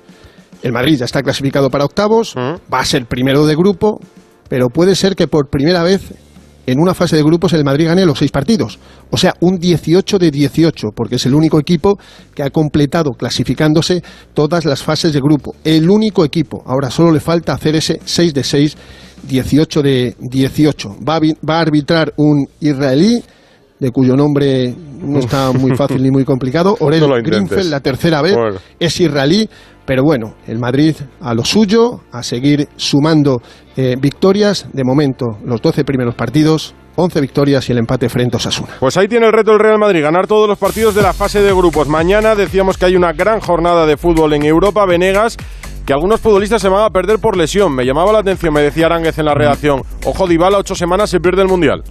El 0.61 0.71
Madrid 0.71 0.97
ya 0.97 1.05
está 1.05 1.21
clasificado 1.21 1.69
para 1.69 1.85
octavos, 1.85 2.35
va 2.37 2.79
a 2.79 2.85
ser 2.85 3.05
primero 3.05 3.45
de 3.45 3.55
grupo, 3.55 3.99
pero 4.49 4.69
puede 4.69 4.95
ser 4.95 5.15
que 5.15 5.27
por 5.27 5.49
primera 5.49 5.83
vez 5.83 6.13
en 6.65 6.79
una 6.79 6.93
fase 6.93 7.15
de 7.15 7.23
grupos 7.23 7.53
el 7.53 7.63
Madrid 7.63 7.87
gane 7.87 8.05
los 8.05 8.19
seis 8.19 8.31
partidos. 8.31 8.79
O 9.09 9.17
sea, 9.17 9.33
un 9.41 9.59
18 9.59 10.17
de 10.17 10.31
18, 10.31 10.89
porque 10.95 11.15
es 11.15 11.25
el 11.25 11.33
único 11.33 11.59
equipo 11.59 11.99
que 12.33 12.43
ha 12.43 12.49
completado 12.49 13.11
clasificándose 13.11 14.01
todas 14.33 14.65
las 14.65 14.81
fases 14.81 15.13
de 15.13 15.19
grupo. 15.19 15.55
El 15.63 15.89
único 15.89 16.23
equipo. 16.23 16.63
Ahora 16.65 16.89
solo 16.89 17.11
le 17.11 17.19
falta 17.19 17.53
hacer 17.53 17.75
ese 17.75 17.99
6 18.03 18.33
de 18.33 18.43
6, 18.43 18.77
18 19.23 19.81
de 19.81 20.15
18. 20.19 20.97
Va 21.07 21.17
a, 21.17 21.19
va 21.19 21.57
a 21.57 21.61
arbitrar 21.61 22.13
un 22.17 22.47
israelí 22.61 23.21
de 23.83 23.91
cuyo 23.91 24.15
nombre 24.15 24.73
no 25.01 25.19
está 25.19 25.51
muy 25.51 25.75
fácil 25.75 26.01
ni 26.01 26.09
muy 26.09 26.23
complicado. 26.23 26.77
Orel 26.79 27.03
Greenfeld, 27.21 27.69
la 27.69 27.81
tercera 27.81 28.21
vez, 28.21 28.33
es 28.79 29.01
israelí, 29.01 29.49
pero 29.85 30.03
bueno, 30.03 30.35
el 30.47 30.57
Madrid 30.57 30.95
a 31.19 31.33
lo 31.33 31.43
suyo, 31.43 31.99
a 32.13 32.23
seguir 32.23 32.69
sumando 32.77 33.41
eh, 33.75 33.97
victorias. 33.99 34.67
De 34.71 34.85
momento, 34.85 35.37
los 35.43 35.61
12 35.61 35.83
primeros 35.83 36.15
partidos, 36.15 36.73
11 36.95 37.19
victorias 37.19 37.67
y 37.67 37.73
el 37.73 37.79
empate 37.79 38.07
frente 38.07 38.37
a 38.37 38.39
Osasuna. 38.39 38.69
Pues 38.79 38.95
ahí 38.95 39.09
tiene 39.09 39.25
el 39.25 39.33
reto 39.33 39.51
el 39.51 39.59
Real 39.59 39.77
Madrid, 39.77 40.01
ganar 40.01 40.27
todos 40.27 40.47
los 40.47 40.57
partidos 40.57 40.95
de 40.95 41.01
la 41.01 41.11
fase 41.11 41.41
de 41.41 41.51
grupos. 41.51 41.89
Mañana 41.89 42.35
decíamos 42.35 42.77
que 42.77 42.85
hay 42.85 42.95
una 42.95 43.11
gran 43.11 43.41
jornada 43.41 43.85
de 43.85 43.97
fútbol 43.97 44.31
en 44.31 44.43
Europa, 44.43 44.85
Venegas 44.85 45.35
que 45.85 45.91
algunos 45.91 46.21
futbolistas 46.21 46.61
se 46.61 46.69
van 46.69 46.85
a 46.85 46.89
perder 46.91 47.19
por 47.19 47.35
lesión. 47.35 47.75
Me 47.75 47.85
llamaba 47.85 48.13
la 48.13 48.19
atención, 48.19 48.53
me 48.53 48.61
decía 48.61 48.85
Aránguez 48.85 49.19
en 49.19 49.25
la 49.25 49.33
redacción. 49.33 49.81
Ojo, 50.05 50.27
Dybala, 50.27 50.59
ocho 50.59 50.75
semanas 50.75 51.09
se 51.09 51.19
pierde 51.19 51.41
el 51.41 51.49
Mundial. 51.49 51.83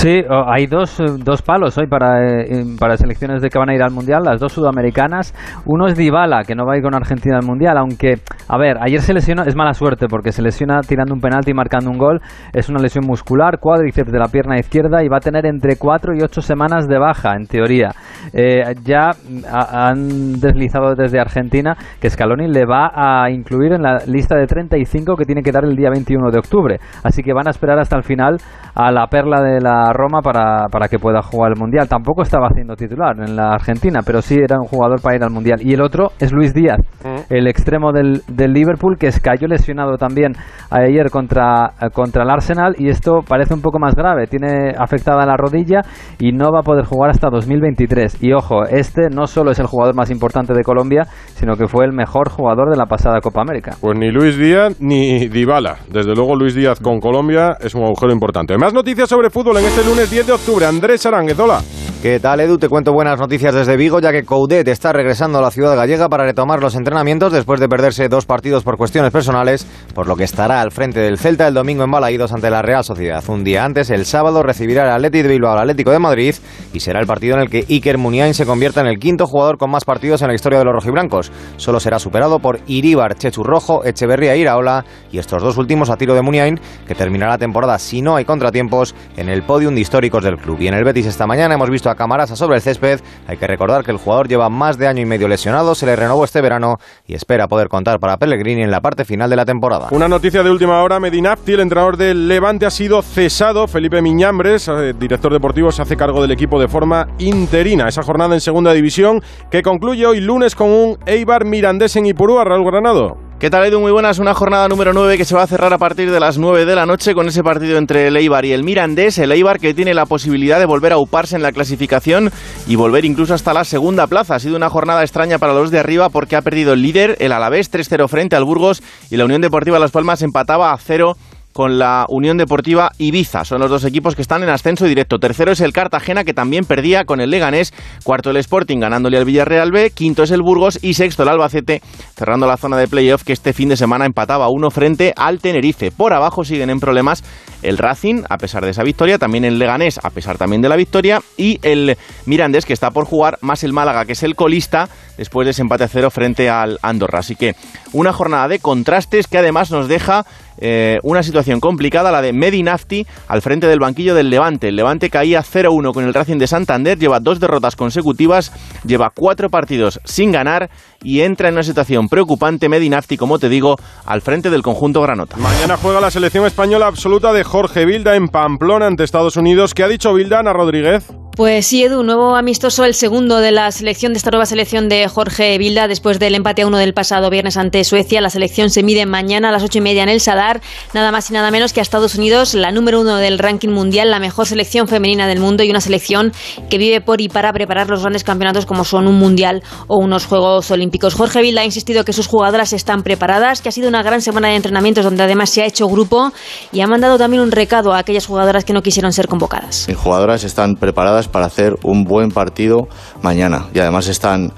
Sí, 0.00 0.22
hay 0.30 0.68
dos, 0.68 1.02
dos 1.24 1.42
palos 1.42 1.76
hoy 1.76 1.88
para, 1.88 2.24
eh, 2.24 2.64
para 2.78 2.96
selecciones 2.96 3.42
de 3.42 3.48
que 3.48 3.58
van 3.58 3.68
a 3.68 3.74
ir 3.74 3.82
al 3.82 3.90
Mundial, 3.90 4.22
las 4.22 4.38
dos 4.38 4.52
sudamericanas. 4.52 5.34
Uno 5.66 5.88
es 5.88 5.96
Dybala, 5.96 6.44
que 6.44 6.54
no 6.54 6.64
va 6.64 6.74
a 6.74 6.76
ir 6.76 6.84
con 6.84 6.94
Argentina 6.94 7.36
al 7.36 7.44
Mundial, 7.44 7.76
aunque, 7.76 8.14
a 8.46 8.56
ver, 8.56 8.76
ayer 8.80 9.00
se 9.00 9.12
lesionó, 9.12 9.42
es 9.42 9.56
mala 9.56 9.74
suerte 9.74 10.06
porque 10.08 10.30
se 10.30 10.40
lesiona 10.40 10.82
tirando 10.82 11.14
un 11.14 11.20
penalti 11.20 11.50
y 11.50 11.54
marcando 11.54 11.90
un 11.90 11.98
gol. 11.98 12.20
Es 12.52 12.68
una 12.68 12.78
lesión 12.78 13.06
muscular, 13.08 13.58
cuádriceps 13.58 14.12
de 14.12 14.20
la 14.20 14.28
pierna 14.28 14.56
izquierda 14.56 15.02
y 15.02 15.08
va 15.08 15.16
a 15.16 15.20
tener 15.20 15.44
entre 15.46 15.74
cuatro 15.74 16.14
y 16.14 16.22
ocho 16.22 16.42
semanas 16.42 16.86
de 16.86 16.96
baja, 16.96 17.34
en 17.34 17.46
teoría. 17.46 17.90
Eh, 18.32 18.76
ya 18.84 19.10
han 19.50 20.38
deslizado 20.38 20.94
desde 20.94 21.18
Argentina 21.18 21.76
que 22.00 22.08
Scaloni 22.08 22.46
le 22.46 22.66
va 22.66 22.92
a 22.94 23.30
incluir 23.32 23.72
en 23.72 23.82
la 23.82 23.98
lista 24.06 24.36
de 24.36 24.46
35 24.46 25.16
que 25.16 25.24
tiene 25.24 25.42
que 25.42 25.50
dar 25.50 25.64
el 25.64 25.74
día 25.74 25.90
21 25.90 26.30
de 26.30 26.38
octubre. 26.38 26.78
Así 27.02 27.24
que 27.24 27.32
van 27.32 27.48
a 27.48 27.50
esperar 27.50 27.80
hasta 27.80 27.96
el 27.96 28.04
final 28.04 28.36
a 28.76 28.92
la 28.92 29.08
perla 29.08 29.42
de 29.42 29.60
la 29.60 29.87
Roma 29.92 30.20
para, 30.22 30.68
para 30.70 30.88
que 30.88 30.98
pueda 30.98 31.22
jugar 31.22 31.52
el 31.52 31.60
Mundial. 31.60 31.88
Tampoco 31.88 32.22
estaba 32.22 32.48
haciendo 32.48 32.76
titular 32.76 33.16
en 33.18 33.36
la 33.36 33.52
Argentina, 33.52 34.00
pero 34.04 34.22
sí 34.22 34.36
era 34.36 34.58
un 34.58 34.66
jugador 34.66 35.00
para 35.00 35.16
ir 35.16 35.22
al 35.22 35.30
Mundial. 35.30 35.60
Y 35.62 35.74
el 35.74 35.80
otro 35.80 36.12
es 36.18 36.32
Luis 36.32 36.54
Díaz, 36.54 36.78
mm. 37.04 37.32
el 37.32 37.46
extremo 37.46 37.92
del, 37.92 38.22
del 38.28 38.52
Liverpool, 38.52 38.96
que 38.98 39.10
cayó 39.20 39.46
lesionado 39.46 39.96
también 39.96 40.32
ayer 40.70 41.10
contra, 41.10 41.72
contra 41.92 42.24
el 42.24 42.30
Arsenal 42.30 42.74
y 42.78 42.88
esto 42.88 43.20
parece 43.26 43.54
un 43.54 43.62
poco 43.62 43.78
más 43.78 43.94
grave. 43.94 44.26
Tiene 44.26 44.72
afectada 44.78 45.24
la 45.26 45.36
rodilla 45.36 45.82
y 46.18 46.32
no 46.32 46.52
va 46.52 46.60
a 46.60 46.62
poder 46.62 46.84
jugar 46.84 47.10
hasta 47.10 47.30
2023. 47.30 48.22
Y 48.22 48.32
ojo, 48.32 48.64
este 48.64 49.08
no 49.10 49.26
solo 49.26 49.50
es 49.50 49.58
el 49.58 49.66
jugador 49.66 49.94
más 49.94 50.10
importante 50.10 50.52
de 50.54 50.62
Colombia, 50.62 51.06
sino 51.34 51.56
que 51.56 51.66
fue 51.66 51.84
el 51.84 51.92
mejor 51.92 52.30
jugador 52.30 52.70
de 52.70 52.76
la 52.76 52.86
pasada 52.86 53.20
Copa 53.20 53.42
América. 53.42 53.76
Pues 53.80 53.98
ni 53.98 54.10
Luis 54.10 54.36
Díaz 54.36 54.80
ni 54.80 55.28
Dybala. 55.28 55.76
Desde 55.90 56.14
luego 56.14 56.36
Luis 56.36 56.54
Díaz 56.54 56.80
con 56.80 57.00
Colombia 57.00 57.56
es 57.60 57.74
un 57.74 57.84
agujero 57.84 58.12
importante. 58.12 58.56
Más 58.58 58.72
noticias 58.74 59.08
sobre 59.08 59.30
fútbol 59.30 59.56
en 59.58 59.64
este 59.64 59.77
lunes 59.84 60.10
10 60.10 60.26
de 60.26 60.32
octubre. 60.32 60.66
Andrés 60.66 61.04
Aránguez, 61.06 61.38
hola. 61.38 61.62
¿Qué 62.00 62.20
tal, 62.20 62.38
Edu? 62.38 62.58
Te 62.58 62.68
cuento 62.68 62.92
buenas 62.92 63.18
noticias 63.18 63.52
desde 63.52 63.76
Vigo, 63.76 63.98
ya 63.98 64.12
que 64.12 64.22
Coudet 64.22 64.68
está 64.68 64.92
regresando 64.92 65.40
a 65.40 65.42
la 65.42 65.50
ciudad 65.50 65.74
gallega 65.74 66.08
para 66.08 66.22
retomar 66.22 66.62
los 66.62 66.76
entrenamientos 66.76 67.32
después 67.32 67.58
de 67.58 67.68
perderse 67.68 68.08
dos 68.08 68.24
partidos 68.24 68.62
por 68.62 68.76
cuestiones 68.76 69.10
personales, 69.10 69.66
por 69.96 70.06
lo 70.06 70.14
que 70.14 70.22
estará 70.22 70.60
al 70.60 70.70
frente 70.70 71.00
del 71.00 71.18
Celta 71.18 71.48
el 71.48 71.54
domingo 71.54 71.82
en 71.82 71.90
Balaídos 71.90 72.32
ante 72.32 72.50
la 72.50 72.62
Real 72.62 72.84
Sociedad. 72.84 73.24
Un 73.26 73.42
día 73.42 73.64
antes, 73.64 73.90
el 73.90 74.06
sábado, 74.06 74.44
recibirá 74.44 74.84
el 74.84 74.92
Atlético 74.92 75.24
de 75.24 75.28
Bilbao 75.34 75.54
al 75.54 75.58
Atlético 75.58 75.90
de 75.90 75.98
Madrid 75.98 76.36
y 76.72 76.78
será 76.78 77.00
el 77.00 77.08
partido 77.08 77.34
en 77.34 77.40
el 77.40 77.50
que 77.50 77.66
Iker 77.68 77.98
Muniain 77.98 78.32
se 78.32 78.46
convierta 78.46 78.80
en 78.80 78.86
el 78.86 79.00
quinto 79.00 79.26
jugador 79.26 79.58
con 79.58 79.68
más 79.68 79.84
partidos 79.84 80.22
en 80.22 80.28
la 80.28 80.34
historia 80.34 80.60
de 80.60 80.66
los 80.66 80.74
rojiblancos. 80.74 81.32
Solo 81.56 81.80
será 81.80 81.98
superado 81.98 82.38
por 82.38 82.60
Iríbar, 82.68 83.16
Chechu 83.16 83.42
Rojo, 83.42 83.84
Echeverría 83.84 84.34
e 84.34 84.38
Iraola 84.38 84.84
y 85.10 85.18
estos 85.18 85.42
dos 85.42 85.56
últimos 85.58 85.90
a 85.90 85.96
tiro 85.96 86.14
de 86.14 86.22
Muniain, 86.22 86.60
que 86.86 86.94
terminará 86.94 87.32
la 87.32 87.38
temporada, 87.38 87.76
si 87.80 88.02
no 88.02 88.14
hay 88.14 88.24
contratiempos, 88.24 88.94
en 89.16 89.28
el 89.28 89.42
podium 89.42 89.74
de 89.74 89.80
históricos 89.80 90.22
del 90.22 90.36
club. 90.36 90.58
Y 90.60 90.68
en 90.68 90.74
el 90.74 90.84
Betis 90.84 91.06
esta 91.06 91.26
mañana 91.26 91.56
hemos 91.56 91.68
visto 91.68 91.87
a 91.90 91.94
Camarasa 91.94 92.36
sobre 92.36 92.56
el 92.56 92.62
césped. 92.62 93.00
Hay 93.26 93.36
que 93.36 93.46
recordar 93.46 93.84
que 93.84 93.90
el 93.90 93.98
jugador 93.98 94.28
lleva 94.28 94.48
más 94.48 94.78
de 94.78 94.86
año 94.86 95.02
y 95.02 95.06
medio 95.06 95.28
lesionado, 95.28 95.74
se 95.74 95.86
le 95.86 95.96
renovó 95.96 96.24
este 96.24 96.40
verano 96.40 96.78
y 97.06 97.14
espera 97.14 97.48
poder 97.48 97.68
contar 97.68 98.00
para 98.00 98.16
Pellegrini 98.16 98.62
en 98.62 98.70
la 98.70 98.80
parte 98.80 99.04
final 99.04 99.30
de 99.30 99.36
la 99.36 99.44
temporada. 99.44 99.88
Una 99.90 100.08
noticia 100.08 100.42
de 100.42 100.50
última 100.50 100.82
hora, 100.82 101.00
Medinafti, 101.00 101.52
el 101.52 101.60
entrenador 101.60 101.96
del 101.96 102.28
Levante, 102.28 102.66
ha 102.66 102.70
sido 102.70 103.02
cesado. 103.02 103.66
Felipe 103.66 104.02
Miñambres, 104.02 104.68
eh, 104.68 104.94
director 104.98 105.32
deportivo, 105.32 105.72
se 105.72 105.82
hace 105.82 105.96
cargo 105.96 106.22
del 106.22 106.30
equipo 106.30 106.60
de 106.60 106.68
forma 106.68 107.08
interina. 107.18 107.88
Esa 107.88 108.02
jornada 108.02 108.34
en 108.34 108.40
segunda 108.40 108.72
división 108.72 109.22
que 109.50 109.62
concluye 109.62 110.06
hoy 110.06 110.20
lunes 110.20 110.54
con 110.54 110.70
un 110.70 110.98
Eibar 111.06 111.44
Mirandés 111.44 111.96
en 111.96 112.06
Ipurúa, 112.06 112.44
Raúl 112.44 112.64
Granado. 112.64 113.27
¿Qué 113.38 113.50
tal, 113.50 113.64
Edu? 113.64 113.78
Muy 113.78 113.92
buenas. 113.92 114.18
Una 114.18 114.34
jornada 114.34 114.66
número 114.66 114.92
9 114.92 115.16
que 115.16 115.24
se 115.24 115.36
va 115.36 115.44
a 115.44 115.46
cerrar 115.46 115.72
a 115.72 115.78
partir 115.78 116.10
de 116.10 116.18
las 116.18 116.38
9 116.38 116.64
de 116.64 116.74
la 116.74 116.86
noche 116.86 117.14
con 117.14 117.28
ese 117.28 117.44
partido 117.44 117.78
entre 117.78 118.08
el 118.08 118.16
Eibar 118.16 118.44
y 118.44 118.50
el 118.50 118.64
Mirandés. 118.64 119.16
El 119.18 119.30
Eibar 119.30 119.60
que 119.60 119.74
tiene 119.74 119.94
la 119.94 120.06
posibilidad 120.06 120.58
de 120.58 120.66
volver 120.66 120.92
a 120.92 120.98
uparse 120.98 121.36
en 121.36 121.42
la 121.42 121.52
clasificación 121.52 122.32
y 122.66 122.74
volver 122.74 123.04
incluso 123.04 123.34
hasta 123.34 123.54
la 123.54 123.62
segunda 123.62 124.08
plaza. 124.08 124.34
Ha 124.34 124.40
sido 124.40 124.56
una 124.56 124.70
jornada 124.70 125.02
extraña 125.02 125.38
para 125.38 125.54
los 125.54 125.70
de 125.70 125.78
arriba 125.78 126.08
porque 126.08 126.34
ha 126.34 126.42
perdido 126.42 126.72
el 126.72 126.82
líder, 126.82 127.16
el 127.20 127.30
Alavés, 127.30 127.70
3-0 127.70 128.08
frente 128.08 128.34
al 128.34 128.42
Burgos 128.42 128.82
y 129.08 129.16
la 129.16 129.24
Unión 129.24 129.40
Deportiva 129.40 129.78
Las 129.78 129.92
Palmas 129.92 130.20
empataba 130.22 130.72
a 130.72 130.76
0 130.76 131.14
con 131.58 131.76
la 131.76 132.06
Unión 132.08 132.36
Deportiva 132.36 132.92
Ibiza. 132.98 133.44
Son 133.44 133.60
los 133.60 133.68
dos 133.68 133.84
equipos 133.84 134.14
que 134.14 134.22
están 134.22 134.44
en 134.44 134.48
ascenso 134.48 134.84
directo. 134.84 135.18
Tercero 135.18 135.50
es 135.50 135.60
el 135.60 135.72
Cartagena, 135.72 136.22
que 136.22 136.32
también 136.32 136.64
perdía 136.64 137.04
con 137.04 137.20
el 137.20 137.30
Leganés. 137.30 137.74
Cuarto 138.04 138.30
el 138.30 138.36
Sporting, 138.36 138.78
ganándole 138.78 139.18
al 139.18 139.24
Villarreal 139.24 139.72
B. 139.72 139.90
Quinto 139.90 140.22
es 140.22 140.30
el 140.30 140.40
Burgos. 140.40 140.78
Y 140.82 140.94
sexto 140.94 141.24
el 141.24 141.30
Albacete, 141.30 141.82
cerrando 142.14 142.46
la 142.46 142.58
zona 142.58 142.76
de 142.76 142.86
playoff, 142.86 143.24
que 143.24 143.32
este 143.32 143.52
fin 143.52 143.70
de 143.70 143.76
semana 143.76 144.06
empataba 144.06 144.48
uno 144.50 144.70
frente 144.70 145.12
al 145.16 145.40
Tenerife. 145.40 145.90
Por 145.90 146.12
abajo 146.12 146.44
siguen 146.44 146.70
en 146.70 146.78
problemas 146.78 147.24
el 147.62 147.76
Racing, 147.76 148.22
a 148.30 148.38
pesar 148.38 148.64
de 148.64 148.70
esa 148.70 148.84
victoria. 148.84 149.18
También 149.18 149.44
el 149.44 149.58
Leganés, 149.58 149.98
a 150.00 150.10
pesar 150.10 150.38
también 150.38 150.62
de 150.62 150.68
la 150.68 150.76
victoria. 150.76 151.22
Y 151.36 151.58
el 151.62 151.98
Mirandés, 152.24 152.66
que 152.66 152.72
está 152.72 152.92
por 152.92 153.04
jugar, 153.04 153.36
más 153.40 153.64
el 153.64 153.72
Málaga, 153.72 154.04
que 154.04 154.12
es 154.12 154.22
el 154.22 154.36
colista, 154.36 154.88
después 155.16 155.44
de 155.44 155.50
ese 155.50 155.62
empate 155.62 155.82
a 155.82 155.88
cero 155.88 156.12
frente 156.12 156.48
al 156.48 156.78
Andorra. 156.82 157.18
Así 157.18 157.34
que 157.34 157.56
una 157.92 158.12
jornada 158.12 158.46
de 158.46 158.60
contrastes 158.60 159.26
que 159.26 159.38
además 159.38 159.72
nos 159.72 159.88
deja 159.88 160.24
eh, 160.60 160.98
una 161.02 161.22
situación 161.22 161.60
complicada, 161.60 162.10
la 162.10 162.22
de 162.22 162.32
Medinafti, 162.32 163.06
al 163.26 163.42
frente 163.42 163.66
del 163.66 163.78
banquillo 163.78 164.14
del 164.14 164.30
Levante. 164.30 164.68
El 164.68 164.76
Levante 164.76 165.10
caía 165.10 165.42
0-1 165.42 165.92
con 165.92 166.04
el 166.04 166.14
Racing 166.14 166.38
de 166.38 166.46
Santander, 166.46 166.98
lleva 166.98 167.20
dos 167.20 167.40
derrotas 167.40 167.76
consecutivas, 167.76 168.52
lleva 168.84 169.10
cuatro 169.14 169.50
partidos 169.50 170.00
sin 170.04 170.32
ganar 170.32 170.70
y 171.02 171.20
entra 171.20 171.48
en 171.48 171.54
una 171.54 171.62
situación 171.62 172.08
preocupante 172.08 172.68
Medinafti, 172.68 173.16
como 173.16 173.38
te 173.38 173.48
digo, 173.48 173.76
al 174.04 174.20
frente 174.20 174.50
del 174.50 174.62
conjunto 174.62 175.00
Granota. 175.02 175.36
Mañana 175.36 175.76
juega 175.76 176.00
la 176.00 176.10
selección 176.10 176.46
española 176.46 176.86
absoluta 176.86 177.32
de 177.32 177.44
Jorge 177.44 177.84
Vilda 177.84 178.16
en 178.16 178.28
Pamplona 178.28 178.86
ante 178.86 179.04
Estados 179.04 179.36
Unidos. 179.36 179.74
¿Qué 179.74 179.84
ha 179.84 179.88
dicho 179.88 180.12
Vilda, 180.14 180.40
Ana 180.40 180.52
Rodríguez? 180.52 181.06
Pues 181.38 181.66
sí, 181.66 181.84
Edu, 181.84 182.02
nuevo 182.02 182.34
amistoso, 182.34 182.84
el 182.84 182.94
segundo 182.94 183.38
de 183.38 183.52
la 183.52 183.70
selección 183.70 184.12
de 184.12 184.16
esta 184.16 184.32
nueva 184.32 184.44
selección 184.44 184.88
de 184.88 185.06
Jorge 185.06 185.56
Vilda, 185.56 185.86
después 185.86 186.18
del 186.18 186.34
empate 186.34 186.62
a 186.62 186.66
uno 186.66 186.78
del 186.78 186.94
pasado 186.94 187.30
viernes 187.30 187.56
ante 187.56 187.84
Suecia. 187.84 188.20
La 188.20 188.28
selección 188.28 188.70
se 188.70 188.82
mide 188.82 189.06
mañana 189.06 189.50
a 189.50 189.52
las 189.52 189.62
ocho 189.62 189.78
y 189.78 189.80
media 189.80 190.02
en 190.02 190.08
el 190.08 190.20
Sadar, 190.20 190.60
nada 190.94 191.12
más 191.12 191.30
y 191.30 191.34
nada 191.34 191.52
menos 191.52 191.72
que 191.72 191.78
a 191.78 191.82
Estados 191.84 192.16
Unidos, 192.16 192.54
la 192.54 192.72
número 192.72 193.00
uno 193.00 193.18
del 193.18 193.38
ranking 193.38 193.68
mundial, 193.68 194.10
la 194.10 194.18
mejor 194.18 194.46
selección 194.46 194.88
femenina 194.88 195.28
del 195.28 195.38
mundo 195.38 195.62
y 195.62 195.70
una 195.70 195.80
selección 195.80 196.32
que 196.68 196.76
vive 196.76 197.00
por 197.00 197.20
y 197.20 197.28
para 197.28 197.52
preparar 197.52 197.88
los 197.88 198.00
grandes 198.00 198.24
campeonatos 198.24 198.66
como 198.66 198.84
son 198.84 199.06
un 199.06 199.20
mundial 199.20 199.62
o 199.86 199.96
unos 199.98 200.26
Juegos 200.26 200.68
Olímpicos. 200.72 201.14
Jorge 201.14 201.40
Vilda 201.40 201.60
ha 201.60 201.64
insistido 201.64 202.04
que 202.04 202.12
sus 202.12 202.26
jugadoras 202.26 202.72
están 202.72 203.04
preparadas, 203.04 203.62
que 203.62 203.68
ha 203.68 203.72
sido 203.72 203.88
una 203.88 204.02
gran 204.02 204.22
semana 204.22 204.48
de 204.48 204.56
entrenamientos 204.56 205.04
donde 205.04 205.22
además 205.22 205.50
se 205.50 205.62
ha 205.62 205.66
hecho 205.66 205.86
grupo 205.86 206.32
y 206.72 206.80
ha 206.80 206.88
mandado 206.88 207.16
también 207.16 207.44
un 207.44 207.52
recado 207.52 207.92
a 207.92 207.98
aquellas 207.98 208.26
jugadoras 208.26 208.64
que 208.64 208.72
no 208.72 208.82
quisieron 208.82 209.12
ser 209.12 209.28
convocadas. 209.28 209.86
Mis 209.86 209.96
jugadoras 209.96 210.42
están 210.42 210.74
preparadas 210.74 211.27
para 211.28 211.46
hacer 211.46 211.76
un 211.82 212.04
buen 212.04 212.30
partido 212.30 212.88
mañana. 213.22 213.66
Y 213.74 213.78
además 213.78 214.08
están 214.08 214.52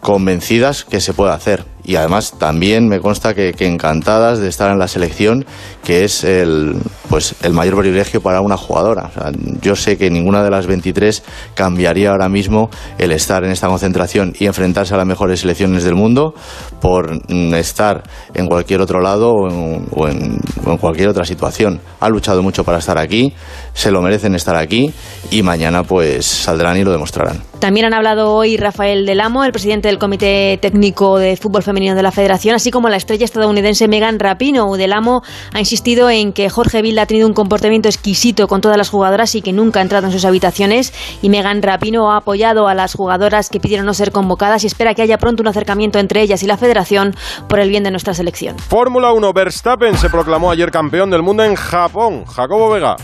convencidas 0.00 0.84
que 0.84 1.00
se 1.00 1.12
puede 1.12 1.32
hacer 1.32 1.64
y 1.84 1.96
además 1.96 2.34
también 2.38 2.88
me 2.88 3.00
consta 3.00 3.34
que, 3.34 3.52
encantadas 3.62 4.38
de 4.38 4.48
estar 4.48 4.70
en 4.70 4.78
la 4.78 4.88
selección, 4.88 5.44
que 5.84 6.04
es 6.04 6.24
el, 6.24 6.76
pues, 7.08 7.34
el 7.42 7.52
mayor 7.52 7.78
privilegio 7.78 8.20
para 8.20 8.40
una 8.40 8.56
jugadora. 8.56 9.10
yo 9.60 9.76
sé 9.76 9.96
que 9.96 10.10
ninguna 10.10 10.42
de 10.42 10.50
las 10.50 10.66
23 10.66 11.22
cambiaría 11.54 12.10
ahora 12.10 12.28
mismo 12.28 12.70
el 12.98 13.12
estar 13.12 13.44
en 13.44 13.50
esta 13.50 13.68
concentración 13.68 14.34
y 14.38 14.46
enfrentarse 14.46 14.94
a 14.94 14.96
las 14.96 15.06
mejores 15.06 15.40
selecciones 15.40 15.84
del 15.84 15.94
mundo 15.94 16.34
por 16.80 17.12
mm, 17.32 17.54
estar 17.54 18.02
en 18.34 18.46
cualquier 18.46 18.80
otro 18.80 19.00
lado 19.00 19.32
o 19.32 20.08
en, 20.08 20.38
o 20.64 20.70
en 20.70 20.78
cualquier 20.78 21.08
otra 21.08 21.24
situación. 21.24 21.80
Han 22.00 22.12
luchado 22.12 22.42
mucho 22.42 22.64
para 22.64 22.78
estar 22.78 22.98
aquí, 22.98 23.34
se 23.74 23.90
lo 23.90 24.02
merecen 24.02 24.34
estar 24.34 24.56
aquí 24.56 24.92
y 25.30 25.42
mañana 25.42 25.82
pues 25.82 26.26
saldrán 26.26 26.76
y 26.76 26.84
lo 26.84 26.92
demostrarán. 26.92 27.42
También 27.58 27.86
han 27.86 27.94
hablado 27.94 28.34
hoy 28.34 28.56
Rafael 28.56 29.06
Del 29.06 29.20
Amo, 29.20 29.44
el 29.44 29.52
presidente 29.52 29.86
del 29.86 29.98
Comité 29.98 30.58
Técnico 30.60 31.18
de 31.18 31.36
Fútbol 31.36 31.62
Femenino 31.62 31.71
de 31.72 32.02
la 32.02 32.12
Federación, 32.12 32.54
así 32.54 32.70
como 32.70 32.90
la 32.90 32.96
estrella 32.96 33.24
estadounidense 33.24 33.88
Megan 33.88 34.18
Rapino. 34.18 34.70
Del 34.76 34.92
Amo 34.92 35.22
ha 35.54 35.58
insistido 35.58 36.10
en 36.10 36.32
que 36.32 36.50
Jorge 36.50 36.82
Vilda 36.82 37.02
ha 37.02 37.06
tenido 37.06 37.26
un 37.26 37.32
comportamiento 37.32 37.88
exquisito 37.88 38.46
con 38.46 38.60
todas 38.60 38.76
las 38.76 38.90
jugadoras 38.90 39.34
y 39.34 39.40
que 39.42 39.52
nunca 39.52 39.80
ha 39.80 39.82
entrado 39.82 40.06
en 40.06 40.12
sus 40.12 40.24
habitaciones. 40.26 40.92
Y 41.22 41.30
Megan 41.30 41.62
Rapino 41.62 42.12
ha 42.12 42.18
apoyado 42.18 42.68
a 42.68 42.74
las 42.74 42.94
jugadoras 42.94 43.48
que 43.48 43.58
pidieron 43.58 43.86
no 43.86 43.94
ser 43.94 44.12
convocadas 44.12 44.64
y 44.64 44.66
espera 44.66 44.94
que 44.94 45.02
haya 45.02 45.16
pronto 45.16 45.42
un 45.42 45.48
acercamiento 45.48 45.98
entre 45.98 46.20
ellas 46.20 46.42
y 46.42 46.46
la 46.46 46.58
Federación 46.58 47.14
por 47.48 47.58
el 47.58 47.70
bien 47.70 47.84
de 47.84 47.90
nuestra 47.90 48.12
selección. 48.12 48.58
Fórmula 48.58 49.12
1, 49.12 49.32
Verstappen 49.32 49.96
se 49.96 50.10
proclamó 50.10 50.50
ayer 50.50 50.70
campeón 50.70 51.10
del 51.10 51.22
mundo 51.22 51.42
en 51.42 51.54
Japón. 51.54 52.24
Jacobo 52.26 52.70
Vega. 52.70 52.96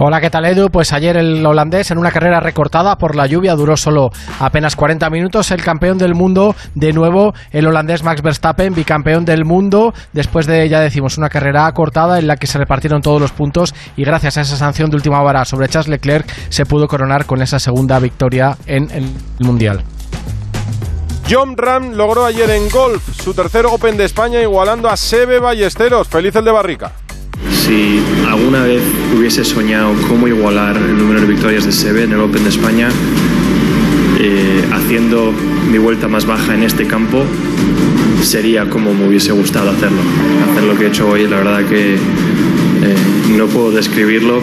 Hola, 0.00 0.20
¿qué 0.20 0.30
tal 0.30 0.44
Edu? 0.44 0.68
Pues 0.70 0.92
ayer 0.92 1.16
el 1.16 1.44
holandés 1.44 1.90
en 1.90 1.98
una 1.98 2.12
carrera 2.12 2.38
recortada 2.38 2.96
por 2.96 3.16
la 3.16 3.26
lluvia 3.26 3.54
duró 3.56 3.76
solo 3.76 4.10
apenas 4.38 4.76
40 4.76 5.10
minutos. 5.10 5.50
El 5.50 5.62
campeón 5.62 5.98
del 5.98 6.14
mundo, 6.14 6.54
de 6.74 6.92
nuevo, 6.92 7.34
el 7.50 7.66
holandés 7.66 8.04
Max 8.04 8.22
Verstappen, 8.22 8.74
bicampeón 8.74 9.24
del 9.24 9.44
mundo, 9.44 9.92
después 10.12 10.46
de, 10.46 10.68
ya 10.68 10.80
decimos, 10.80 11.18
una 11.18 11.28
carrera 11.28 11.70
cortada 11.72 12.18
en 12.18 12.28
la 12.28 12.36
que 12.36 12.46
se 12.46 12.58
repartieron 12.58 13.02
todos 13.02 13.20
los 13.20 13.32
puntos 13.32 13.74
y 13.96 14.04
gracias 14.04 14.36
a 14.38 14.42
esa 14.42 14.56
sanción 14.56 14.90
de 14.90 14.96
última 14.96 15.20
hora 15.20 15.44
sobre 15.44 15.68
Charles 15.68 15.88
Leclerc 15.88 16.28
se 16.48 16.64
pudo 16.64 16.86
coronar 16.86 17.26
con 17.26 17.42
esa 17.42 17.58
segunda 17.58 17.98
victoria 17.98 18.56
en 18.66 18.90
el 18.90 19.10
Mundial. 19.40 19.82
John 21.30 21.56
Ram 21.58 21.92
logró 21.92 22.24
ayer 22.24 22.48
en 22.50 22.70
golf 22.70 23.02
su 23.20 23.34
tercer 23.34 23.66
Open 23.66 23.98
de 23.98 24.04
España 24.04 24.40
igualando 24.40 24.88
a 24.88 24.96
Sebe 24.96 25.38
Ballesteros. 25.40 26.08
Feliz 26.08 26.34
el 26.36 26.44
de 26.44 26.52
Barrica. 26.52 26.92
Si 27.50 28.00
alguna 28.26 28.62
vez 28.62 28.82
hubiese 29.16 29.44
soñado 29.44 29.94
cómo 30.08 30.28
igualar 30.28 30.76
el 30.76 30.96
número 30.96 31.20
de 31.20 31.26
victorias 31.26 31.64
de 31.64 31.72
Sebe 31.72 32.04
en 32.04 32.12
el 32.12 32.20
Open 32.20 32.44
de 32.44 32.50
España, 32.50 32.88
eh, 34.20 34.64
haciendo 34.72 35.32
mi 35.70 35.78
vuelta 35.78 36.08
más 36.08 36.26
baja 36.26 36.54
en 36.54 36.62
este 36.62 36.86
campo, 36.86 37.24
sería 38.22 38.68
como 38.68 38.94
me 38.94 39.06
hubiese 39.08 39.32
gustado 39.32 39.70
hacerlo. 39.70 40.00
Hacer 40.50 40.64
lo 40.64 40.76
que 40.76 40.84
he 40.84 40.88
hecho 40.88 41.08
hoy, 41.08 41.28
la 41.28 41.36
verdad 41.36 41.64
que 41.66 41.94
eh, 41.94 42.96
no 43.36 43.46
puedo 43.46 43.70
describirlo. 43.70 44.42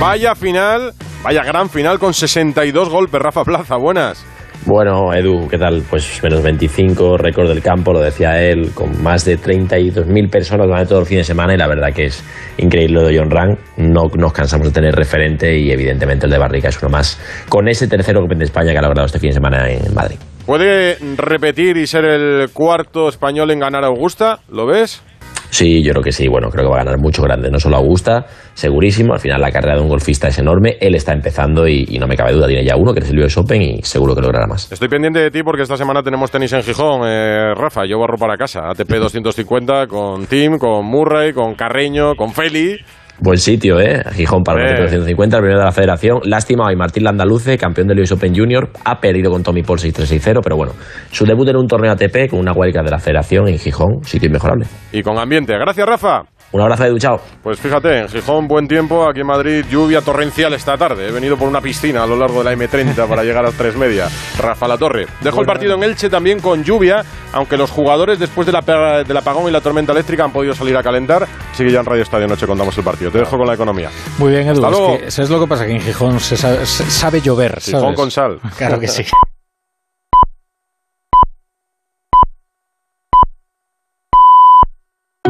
Vaya 0.00 0.34
final, 0.34 0.94
vaya 1.22 1.44
gran 1.44 1.68
final 1.68 1.98
con 1.98 2.14
62 2.14 2.88
golpes, 2.88 3.20
Rafa 3.20 3.44
Plaza, 3.44 3.76
buenas. 3.76 4.24
Bueno, 4.66 5.14
Edu, 5.14 5.48
¿qué 5.48 5.56
tal? 5.56 5.82
Pues 5.88 6.22
menos 6.22 6.42
25, 6.42 7.16
récord 7.16 7.48
del 7.48 7.62
campo, 7.62 7.94
lo 7.94 8.00
decía 8.00 8.42
él, 8.42 8.72
con 8.74 9.02
más 9.02 9.24
de 9.24 9.38
32.000 9.38 10.30
personas 10.30 10.66
durante 10.66 10.90
todo 10.90 11.00
el 11.00 11.06
fin 11.06 11.18
de 11.18 11.24
semana 11.24 11.54
y 11.54 11.56
la 11.56 11.66
verdad 11.66 11.88
que 11.94 12.04
es 12.04 12.22
increíble 12.58 13.00
lo 13.00 13.08
de 13.08 13.18
John 13.18 13.30
Rang. 13.30 13.56
No 13.78 14.02
nos 14.14 14.32
cansamos 14.32 14.66
de 14.66 14.72
tener 14.72 14.94
referente 14.94 15.58
y 15.58 15.72
evidentemente 15.72 16.26
el 16.26 16.32
de 16.32 16.38
Barrica 16.38 16.68
es 16.68 16.80
uno 16.82 16.90
más 16.90 17.18
con 17.48 17.68
ese 17.68 17.88
tercero 17.88 18.22
Open 18.22 18.38
de 18.38 18.44
España 18.44 18.72
que 18.72 18.78
ha 18.78 18.82
logrado 18.82 19.06
este 19.06 19.18
fin 19.18 19.30
de 19.30 19.34
semana 19.34 19.70
en 19.70 19.94
Madrid. 19.94 20.18
¿Puede 20.44 20.98
repetir 21.16 21.78
y 21.78 21.86
ser 21.86 22.04
el 22.04 22.50
cuarto 22.52 23.08
español 23.08 23.50
en 23.52 23.60
ganar 23.60 23.84
Augusta? 23.84 24.40
¿Lo 24.50 24.66
ves? 24.66 25.02
Sí, 25.50 25.82
yo 25.82 25.92
creo 25.92 26.02
que 26.02 26.12
sí. 26.12 26.28
Bueno, 26.28 26.48
creo 26.48 26.64
que 26.64 26.70
va 26.70 26.80
a 26.80 26.84
ganar 26.84 26.98
mucho 26.98 27.22
grande. 27.22 27.50
No 27.50 27.58
solo 27.58 27.76
Augusta, 27.76 28.24
segurísimo. 28.54 29.12
Al 29.12 29.20
final 29.20 29.40
la 29.40 29.50
carrera 29.50 29.76
de 29.76 29.82
un 29.82 29.88
golfista 29.88 30.28
es 30.28 30.38
enorme. 30.38 30.76
Él 30.80 30.94
está 30.94 31.12
empezando 31.12 31.66
y, 31.68 31.98
no 31.98 32.06
me 32.06 32.16
cabe 32.16 32.32
duda. 32.32 32.46
Tiene 32.46 32.64
ya 32.64 32.76
uno, 32.76 32.94
que 32.94 33.00
es 33.00 33.10
el 33.10 33.18
US 33.18 33.36
Open, 33.36 33.60
y 33.60 33.82
seguro 33.82 34.14
que 34.14 34.22
logrará 34.22 34.46
más. 34.46 34.70
Estoy 34.70 34.88
pendiente 34.88 35.18
de 35.18 35.30
ti 35.30 35.42
porque 35.42 35.62
esta 35.62 35.76
semana 35.76 36.02
tenemos 36.02 36.30
tenis 36.30 36.52
en 36.52 36.62
Gijón. 36.62 37.02
Eh, 37.04 37.54
Rafa, 37.54 37.84
yo 37.84 37.98
barro 37.98 38.16
para 38.16 38.36
casa. 38.36 38.70
ATP 38.70 38.90
250 38.90 39.86
con 39.88 40.26
Tim, 40.26 40.58
con 40.58 40.86
Murray, 40.86 41.32
con 41.32 41.54
Carreño, 41.54 42.14
con 42.14 42.32
Feli. 42.32 42.78
Buen 43.22 43.36
sitio, 43.36 43.78
¿eh? 43.78 44.02
Gijón 44.12 44.42
para 44.42 44.62
el 44.62 44.76
250, 44.76 45.36
el 45.36 45.42
primero 45.42 45.58
de 45.58 45.66
la 45.66 45.72
federación. 45.72 46.20
Lástima, 46.24 46.64
hoy 46.66 46.76
Martín 46.76 47.04
Landaluce, 47.04 47.58
campeón 47.58 47.88
del 47.88 48.00
US 48.00 48.12
Open 48.12 48.34
Junior, 48.34 48.70
ha 48.82 48.98
perdido 48.98 49.30
con 49.30 49.42
Tommy 49.42 49.62
Paul 49.62 49.78
6-3-6-0, 49.78 50.40
pero 50.42 50.56
bueno, 50.56 50.72
su 51.10 51.26
debut 51.26 51.46
en 51.48 51.56
un 51.56 51.66
torneo 51.66 51.92
ATP 51.92 52.30
con 52.30 52.38
una 52.38 52.52
huelga 52.52 52.82
de 52.82 52.90
la 52.90 52.98
federación 52.98 53.46
en 53.48 53.58
Gijón, 53.58 54.02
sitio 54.04 54.28
inmejorable. 54.28 54.64
Y 54.92 55.02
con 55.02 55.18
ambiente. 55.18 55.52
Gracias, 55.52 55.86
Rafa. 55.86 56.22
Un 56.52 56.60
abrazo 56.60 56.82
de 56.84 56.90
duchao. 56.90 57.20
Pues 57.42 57.60
fíjate, 57.60 57.98
en 57.98 58.08
Gijón 58.08 58.48
buen 58.48 58.66
tiempo, 58.66 59.08
aquí 59.08 59.20
en 59.20 59.26
Madrid 59.26 59.64
lluvia 59.70 60.00
torrencial 60.00 60.52
esta 60.52 60.76
tarde. 60.76 61.08
He 61.08 61.12
venido 61.12 61.36
por 61.36 61.46
una 61.46 61.60
piscina 61.60 62.02
a 62.02 62.06
lo 62.06 62.16
largo 62.16 62.42
de 62.42 62.44
la 62.44 62.56
M30 62.56 63.06
para 63.06 63.22
llegar 63.22 63.46
a 63.46 63.52
tres 63.52 63.76
media. 63.76 64.08
Rafa 64.36 64.66
La 64.66 64.76
Torre. 64.76 65.06
Dejo 65.20 65.40
el 65.40 65.46
partido 65.46 65.74
en 65.74 65.84
Elche 65.84 66.10
también 66.10 66.40
con 66.40 66.64
lluvia, 66.64 67.04
aunque 67.32 67.56
los 67.56 67.70
jugadores 67.70 68.18
después 68.18 68.46
de 68.46 68.52
la, 68.52 69.04
del 69.04 69.16
apagón 69.16 69.48
y 69.48 69.52
la 69.52 69.60
tormenta 69.60 69.92
eléctrica 69.92 70.24
han 70.24 70.32
podido 70.32 70.54
salir 70.54 70.76
a 70.76 70.82
calentar. 70.82 71.26
Así 71.52 71.64
que 71.64 71.70
ya 71.70 71.80
en 71.80 71.86
Radio 71.86 72.02
Estadio 72.02 72.26
Noche 72.26 72.46
contamos 72.46 72.76
el 72.76 72.84
partido. 72.84 73.12
Te 73.12 73.18
dejo 73.18 73.36
con 73.38 73.46
la 73.46 73.54
economía. 73.54 73.90
Muy 74.18 74.32
bien, 74.32 74.48
Edu. 74.48 74.66
Es 74.66 75.00
que, 75.00 75.06
eso 75.06 75.22
es 75.22 75.30
lo 75.30 75.40
que 75.40 75.46
pasa, 75.46 75.66
que 75.66 75.72
en 75.72 75.80
Gijón 75.80 76.18
se 76.18 76.36
sabe, 76.36 77.20
llover. 77.20 77.60
Gijón 77.60 77.94
con 77.94 78.10
sal. 78.10 78.40
Claro 78.56 78.80
que 78.80 78.88
sí. 78.88 79.04